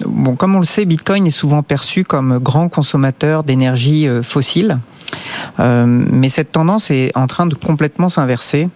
bon, 0.05 0.35
comme 0.35 0.55
on 0.55 0.59
le 0.59 0.65
sait, 0.65 0.85
Bitcoin 0.85 1.27
est 1.27 1.31
souvent 1.31 1.61
perçu 1.61 2.05
comme 2.05 2.39
grand 2.39 2.69
consommateur 2.69 3.43
d'énergie 3.43 4.07
fossile. 4.23 4.79
Euh, 5.59 5.85
mais 5.87 6.29
cette 6.29 6.51
tendance 6.51 6.91
est 6.91 7.15
en 7.15 7.27
train 7.27 7.45
de 7.45 7.55
complètement 7.55 8.09
s'inverser. 8.09 8.69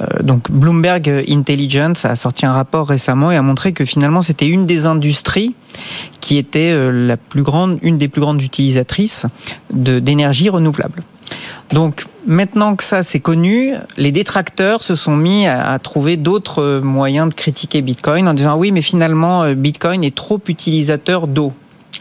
Euh, 0.00 0.22
donc 0.22 0.50
Bloomberg 0.50 1.24
Intelligence 1.28 2.04
a 2.04 2.16
sorti 2.16 2.46
un 2.46 2.52
rapport 2.52 2.88
récemment 2.88 3.30
et 3.30 3.36
a 3.36 3.42
montré 3.42 3.72
que 3.72 3.84
finalement 3.84 4.22
c'était 4.22 4.48
une 4.48 4.66
des 4.66 4.86
industries 4.86 5.54
qui 6.20 6.38
était 6.38 6.72
euh, 6.72 6.90
la 6.90 7.16
plus 7.16 7.42
grande, 7.42 7.78
une 7.82 7.98
des 7.98 8.08
plus 8.08 8.20
grandes 8.20 8.42
utilisatrices 8.42 9.26
d'énergie 9.70 10.48
renouvelable. 10.48 11.02
Donc 11.72 12.06
maintenant 12.26 12.76
que 12.76 12.84
ça 12.84 13.02
c'est 13.02 13.20
connu, 13.20 13.74
les 13.96 14.12
détracteurs 14.12 14.82
se 14.82 14.94
sont 14.94 15.16
mis 15.16 15.46
à, 15.46 15.78
trouver 15.78 16.16
d'autres 16.16 16.80
moyens 16.82 17.28
de 17.28 17.34
critiquer 17.34 17.82
Bitcoin 17.82 18.26
en 18.28 18.34
disant 18.34 18.56
oui 18.56 18.72
mais 18.72 18.80
finalement 18.80 19.52
Bitcoin 19.52 20.02
est 20.04 20.14
trop 20.14 20.40
utilisateur 20.48 21.26
d'eau. 21.26 21.52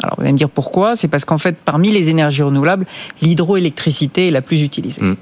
Alors 0.04 0.16
vous 0.18 0.24
allez 0.24 0.32
me 0.32 0.38
dire 0.38 0.50
pourquoi 0.50 0.96
C'est 0.96 1.08
parce 1.08 1.26
qu'en 1.26 1.38
fait, 1.38 1.58
parmi 1.58 1.92
les 1.92 2.10
énergies 2.10 2.44
renouvelables, 2.44 2.86
l'hydroélectricité 3.22 4.28
est 4.28 4.32
la 4.32 4.42
plus 4.42 4.62
utilisée. 4.62 5.02
Mm. 5.02 5.18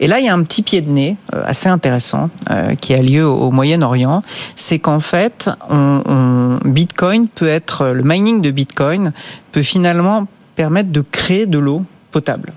Et 0.00 0.06
là, 0.08 0.18
il 0.18 0.26
y 0.26 0.28
a 0.28 0.34
un 0.34 0.42
petit 0.42 0.62
pied 0.62 0.80
de 0.80 0.90
nez 0.90 1.16
euh, 1.34 1.42
assez 1.46 1.68
intéressant 1.68 2.30
euh, 2.50 2.74
qui 2.74 2.94
a 2.94 3.02
lieu 3.02 3.26
au, 3.26 3.50
Moyen-Orient. 3.50 4.22
C'est 4.56 4.78
qu'en 4.78 5.00
fait, 5.00 5.50
on, 5.70 6.58
Bitcoin 6.64 7.28
peut 7.28 7.48
être, 7.48 7.86
le 7.86 8.02
mining 8.02 8.40
de 8.40 8.50
Bitcoin 8.50 9.12
peut 9.52 9.62
finalement 9.62 10.26
permettre 10.56 10.90
de 10.90 11.00
créer 11.00 11.46
de 11.46 11.58
l'eau 11.58 11.84
potable. 12.10 12.52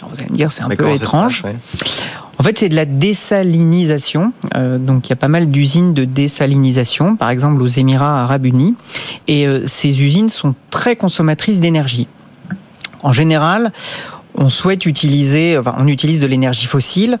Alors 0.00 0.14
vous 0.14 0.20
allez 0.20 0.30
me 0.30 0.36
dire, 0.36 0.50
c'est 0.50 0.62
un 0.62 0.68
peu 0.68 0.90
étrange. 0.90 1.44
En 2.38 2.42
fait, 2.42 2.58
c'est 2.58 2.70
de 2.70 2.74
la 2.74 2.86
désalinisation. 2.86 4.32
Euh, 4.56 4.78
donc, 4.78 5.06
il 5.06 5.10
y 5.10 5.12
a 5.12 5.16
pas 5.16 5.28
mal 5.28 5.50
d'usines 5.50 5.92
de 5.92 6.06
désalinisation, 6.06 7.16
par 7.16 7.28
exemple 7.28 7.62
aux 7.62 7.66
Émirats 7.66 8.22
arabes 8.22 8.46
unis. 8.46 8.76
Et 9.28 9.46
euh, 9.46 9.66
ces 9.66 10.02
usines 10.02 10.30
sont 10.30 10.54
très 10.70 10.96
consommatrices 10.96 11.60
d'énergie. 11.60 12.08
En 13.02 13.12
général, 13.12 13.72
on 14.34 14.48
souhaite 14.48 14.86
utiliser, 14.86 15.58
enfin, 15.58 15.74
on 15.78 15.86
utilise 15.86 16.22
de 16.22 16.26
l'énergie 16.26 16.66
fossile. 16.66 17.18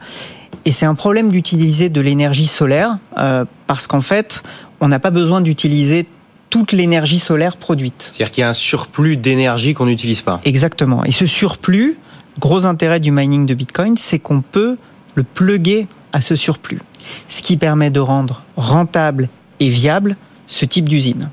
Et 0.64 0.72
c'est 0.72 0.86
un 0.86 0.94
problème 0.94 1.30
d'utiliser 1.30 1.90
de 1.90 2.00
l'énergie 2.00 2.46
solaire 2.46 2.96
euh, 3.18 3.44
parce 3.66 3.86
qu'en 3.86 4.00
fait, 4.00 4.42
on 4.80 4.88
n'a 4.88 4.98
pas 4.98 5.10
besoin 5.10 5.42
d'utiliser 5.42 6.06
toute 6.48 6.72
l'énergie 6.72 7.18
solaire 7.18 7.56
produite. 7.56 8.08
C'est-à-dire 8.10 8.30
qu'il 8.30 8.42
y 8.42 8.44
a 8.44 8.48
un 8.48 8.54
surplus 8.54 9.16
d'énergie 9.16 9.74
qu'on 9.74 9.86
n'utilise 9.86 10.22
pas. 10.22 10.40
Exactement. 10.44 11.04
Et 11.04 11.12
ce 11.12 11.26
surplus, 11.26 11.98
gros 12.40 12.66
intérêt 12.66 12.98
du 12.98 13.12
mining 13.12 13.46
de 13.46 13.54
Bitcoin, 13.54 13.96
c'est 13.96 14.18
qu'on 14.18 14.40
peut 14.40 14.76
le 15.14 15.22
pluguer 15.22 15.86
à 16.12 16.20
ce 16.20 16.34
surplus. 16.34 16.80
Ce 17.28 17.42
qui 17.42 17.56
permet 17.56 17.90
de 17.90 18.00
rendre 18.00 18.42
rentable 18.56 19.28
et 19.60 19.68
viable 19.68 20.16
ce 20.46 20.64
type 20.64 20.88
d'usine 20.88 21.30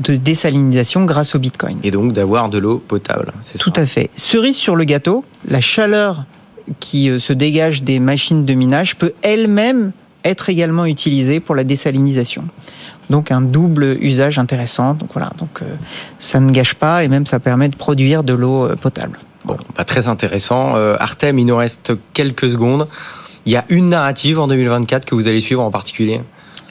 de 0.00 0.14
désalinisation 0.14 1.04
grâce 1.04 1.34
au 1.34 1.38
Bitcoin. 1.38 1.78
Et 1.82 1.90
donc 1.90 2.12
d'avoir 2.12 2.48
de 2.48 2.58
l'eau 2.58 2.78
potable. 2.78 3.32
Tout 3.58 3.72
ça. 3.74 3.82
à 3.82 3.86
fait. 3.86 4.10
Cerise 4.16 4.56
sur 4.56 4.76
le 4.76 4.84
gâteau, 4.84 5.24
la 5.48 5.60
chaleur 5.60 6.24
qui 6.80 7.10
euh, 7.10 7.18
se 7.18 7.32
dégage 7.32 7.82
des 7.82 7.98
machines 7.98 8.44
de 8.44 8.54
minage 8.54 8.96
peut 8.96 9.12
elle-même 9.22 9.92
être 10.24 10.50
également 10.50 10.84
utilisée 10.84 11.40
pour 11.40 11.54
la 11.54 11.64
désalinisation. 11.64 12.44
Donc 13.10 13.30
un 13.30 13.40
double 13.40 13.96
usage 14.00 14.38
intéressant. 14.38 14.94
Donc 14.94 15.10
voilà, 15.12 15.30
donc 15.38 15.62
euh, 15.62 15.74
ça 16.18 16.40
ne 16.40 16.50
gâche 16.52 16.74
pas 16.74 17.02
et 17.04 17.08
même 17.08 17.26
ça 17.26 17.40
permet 17.40 17.68
de 17.68 17.76
produire 17.76 18.22
de 18.22 18.34
l'eau 18.34 18.66
euh, 18.66 18.76
potable. 18.76 19.18
Bon, 19.44 19.56
pas 19.74 19.84
très 19.84 20.08
intéressant. 20.08 20.74
Artem, 20.74 21.38
il 21.38 21.46
nous 21.46 21.56
reste 21.56 21.92
quelques 22.12 22.50
secondes. 22.50 22.88
Il 23.46 23.52
y 23.52 23.56
a 23.56 23.64
une 23.68 23.88
narrative 23.88 24.40
en 24.40 24.48
2024 24.48 25.04
que 25.04 25.14
vous 25.14 25.28
allez 25.28 25.40
suivre 25.40 25.62
en 25.62 25.70
particulier? 25.70 26.20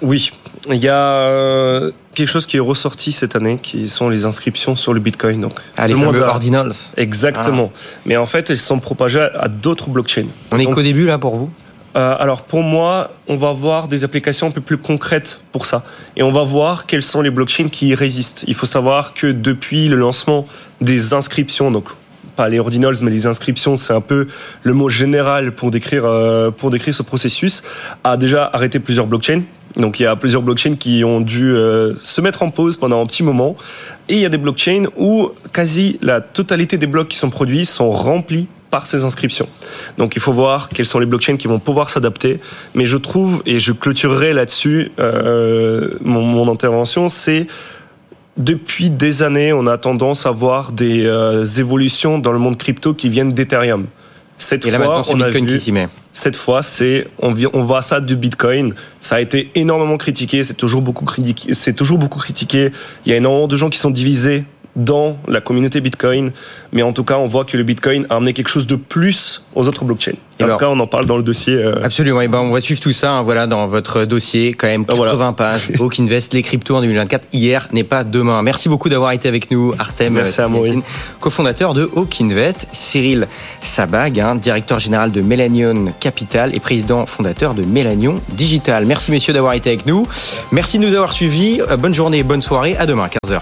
Oui, 0.01 0.31
il 0.69 0.75
y 0.75 0.89
a 0.89 1.89
quelque 2.13 2.27
chose 2.27 2.45
qui 2.45 2.57
est 2.57 2.61
ressorti 2.61 3.11
cette 3.11 3.35
année, 3.35 3.57
qui 3.61 3.87
sont 3.87 4.09
les 4.09 4.25
inscriptions 4.25 4.75
sur 4.75 4.93
le 4.93 4.99
Bitcoin. 4.99 5.41
Donc, 5.41 5.53
ah, 5.77 5.87
les 5.87 5.93
fameux 5.93 6.21
ordinals. 6.21 6.73
Exactement. 6.97 7.71
Ah. 7.73 7.79
Mais 8.05 8.17
en 8.17 8.25
fait, 8.25 8.49
elles 8.49 8.59
sont 8.59 8.79
propagées 8.79 9.27
à 9.35 9.47
d'autres 9.47 9.89
blockchains. 9.89 10.27
On 10.51 10.59
est 10.59 10.65
qu'au 10.65 10.81
début 10.81 11.05
là 11.05 11.17
pour 11.17 11.35
vous? 11.35 11.49
Euh, 11.95 12.15
alors 12.19 12.43
pour 12.43 12.61
moi, 12.61 13.11
on 13.27 13.37
va 13.37 13.53
voir 13.53 13.87
des 13.87 14.03
applications 14.03 14.47
un 14.47 14.51
peu 14.51 14.61
plus 14.61 14.77
concrètes 14.77 15.41
pour 15.51 15.65
ça. 15.65 15.83
Et 16.15 16.21
on 16.21 16.31
va 16.31 16.43
voir 16.43 16.85
quelles 16.85 17.03
sont 17.03 17.21
les 17.21 17.31
blockchains 17.31 17.69
qui 17.69 17.87
y 17.87 17.95
résistent. 17.95 18.43
Il 18.47 18.53
faut 18.53 18.65
savoir 18.65 19.13
que 19.13 19.27
depuis 19.27 19.87
le 19.87 19.95
lancement 19.95 20.45
des 20.81 21.13
inscriptions, 21.13 21.71
donc 21.71 21.85
pas 22.37 22.47
les 22.47 22.59
ordinals, 22.59 22.95
mais 23.01 23.11
les 23.11 23.27
inscriptions, 23.27 23.75
c'est 23.75 23.93
un 23.93 23.99
peu 23.99 24.27
le 24.63 24.73
mot 24.73 24.87
général 24.87 25.51
pour 25.51 25.71
décrire, 25.71 26.05
euh, 26.05 26.51
pour 26.51 26.69
décrire 26.69 26.93
ce 26.93 27.03
processus, 27.03 27.63
a 28.05 28.15
déjà 28.15 28.49
arrêté 28.53 28.79
plusieurs 28.79 29.07
blockchains. 29.07 29.41
Donc 29.75 29.99
il 29.99 30.03
y 30.03 30.05
a 30.05 30.15
plusieurs 30.15 30.41
blockchains 30.41 30.75
qui 30.75 31.03
ont 31.03 31.19
dû 31.19 31.51
euh, 31.53 31.93
se 32.01 32.21
mettre 32.21 32.43
en 32.43 32.49
pause 32.49 32.77
pendant 32.77 33.01
un 33.01 33.05
petit 33.05 33.23
moment. 33.23 33.57
Et 34.07 34.13
il 34.13 34.19
y 34.19 34.25
a 34.25 34.29
des 34.29 34.37
blockchains 34.37 34.85
où 34.95 35.31
quasi 35.51 35.99
la 36.01 36.21
totalité 36.21 36.77
des 36.77 36.87
blocs 36.87 37.09
qui 37.09 37.17
sont 37.17 37.29
produits 37.29 37.65
sont 37.65 37.91
remplis 37.91 38.47
par 38.69 38.85
ces 38.87 39.03
inscriptions. 39.03 39.47
Donc 39.97 40.15
il 40.15 40.21
faut 40.21 40.33
voir 40.33 40.69
quels 40.69 40.85
sont 40.85 40.99
les 40.99 41.05
blockchains 41.05 41.37
qui 41.37 41.47
vont 41.47 41.59
pouvoir 41.59 41.89
s'adapter. 41.89 42.39
Mais 42.75 42.85
je 42.85 42.97
trouve, 42.97 43.41
et 43.45 43.59
je 43.59 43.71
clôturerai 43.71 44.33
là-dessus 44.33 44.91
euh, 44.99 45.89
mon, 46.01 46.21
mon, 46.21 46.51
intervention, 46.51 47.07
c'est 47.07 47.47
depuis 48.37 48.89
des 48.89 49.23
années, 49.23 49.53
on 49.53 49.67
a 49.67 49.77
tendance 49.77 50.25
à 50.25 50.31
voir 50.31 50.71
des 50.71 51.05
euh, 51.05 51.43
évolutions 51.43 52.19
dans 52.19 52.31
le 52.31 52.39
monde 52.39 52.57
crypto 52.57 52.93
qui 52.93 53.09
viennent 53.09 53.33
d'Ethereum. 53.33 53.87
Cette 54.39 54.65
Et 54.67 54.71
là, 54.71 54.79
fois, 54.79 55.01
on 55.09 55.15
Bitcoin 55.15 55.23
a 55.23 55.29
vu, 55.29 55.57
qui 55.57 55.63
s'y 55.63 55.71
met. 55.71 55.89
Cette 56.13 56.35
fois, 56.35 56.61
c'est 56.61 57.07
on, 57.19 57.33
on 57.53 57.63
voit 57.63 57.81
ça 57.81 57.99
du 57.99 58.15
Bitcoin. 58.15 58.75
Ça 58.99 59.15
a 59.15 59.19
été 59.19 59.49
énormément 59.55 59.97
critiqué. 59.97 60.43
C'est 60.43 60.53
toujours 60.53 60.83
beaucoup 60.83 61.05
critiqué. 61.05 61.55
C'est 61.55 61.73
toujours 61.73 61.97
beaucoup 61.97 62.19
critiqué. 62.19 62.71
Il 63.05 63.11
y 63.11 63.13
a 63.13 63.17
énormément 63.17 63.47
de 63.47 63.57
gens 63.57 63.69
qui 63.69 63.79
sont 63.79 63.89
divisés 63.89 64.43
dans 64.77 65.17
la 65.27 65.41
communauté 65.41 65.81
Bitcoin, 65.81 66.31
mais 66.71 66.83
en 66.83 66.93
tout 66.93 67.03
cas, 67.03 67.17
on 67.17 67.27
voit 67.27 67.43
que 67.43 67.57
le 67.57 67.63
Bitcoin 67.63 68.05
a 68.09 68.15
amené 68.15 68.33
quelque 68.33 68.49
chose 68.49 68.67
de 68.67 68.75
plus 68.75 69.43
aux 69.55 69.67
autres 69.67 69.83
blockchains. 69.83 70.13
Et 70.39 70.43
en 70.43 70.49
tout 70.49 70.57
cas, 70.57 70.69
on 70.69 70.79
en 70.79 70.85
parle 70.85 71.07
dans 71.07 71.17
le 71.17 71.23
dossier. 71.23 71.55
Euh... 71.55 71.73
Absolument. 71.83 72.21
Et 72.21 72.27
ben, 72.27 72.39
on 72.39 72.51
va 72.51 72.61
suivre 72.61 72.79
tout 72.79 72.91
ça. 72.91 73.13
Hein, 73.13 73.21
voilà, 73.23 73.47
dans 73.47 73.65
votre 73.65 74.05
dossier, 74.05 74.53
quand 74.53 74.67
même 74.67 74.85
80 74.85 75.15
voilà. 75.15 75.31
pages. 75.33 75.71
Hawk 75.79 75.99
Invest, 75.99 76.35
les 76.35 76.43
cryptos 76.43 76.75
en 76.75 76.81
2024. 76.81 77.27
Hier 77.33 77.67
n'est 77.73 77.83
pas 77.83 78.03
demain. 78.03 78.43
Merci 78.43 78.69
beaucoup 78.69 78.87
d'avoir 78.87 79.13
été 79.13 79.27
avec 79.27 79.49
nous, 79.49 79.73
Artem. 79.79 80.13
Merci 80.13 80.39
à 80.41 80.47
moi. 80.47 80.67
Cofondateur 81.19 81.73
de 81.73 81.89
Hawk 81.95 82.21
Invest, 82.21 82.67
Cyril 82.71 83.27
Sabag, 83.61 84.19
hein, 84.19 84.35
directeur 84.35 84.77
général 84.77 85.11
de 85.11 85.21
Melanion 85.21 85.91
Capital 85.99 86.55
et 86.55 86.59
président 86.59 87.07
fondateur 87.07 87.55
de 87.55 87.63
Melanion 87.63 88.17
Digital. 88.29 88.85
Merci 88.85 89.09
messieurs 89.09 89.33
d'avoir 89.33 89.53
été 89.53 89.71
avec 89.71 89.87
nous. 89.87 90.07
Merci 90.51 90.77
de 90.77 90.85
nous 90.85 90.93
avoir 90.93 91.13
suivis. 91.13 91.61
Euh, 91.61 91.77
bonne 91.77 91.95
journée, 91.95 92.21
bonne 92.21 92.43
soirée. 92.43 92.77
À 92.77 92.85
demain, 92.85 93.07
15h. 93.07 93.41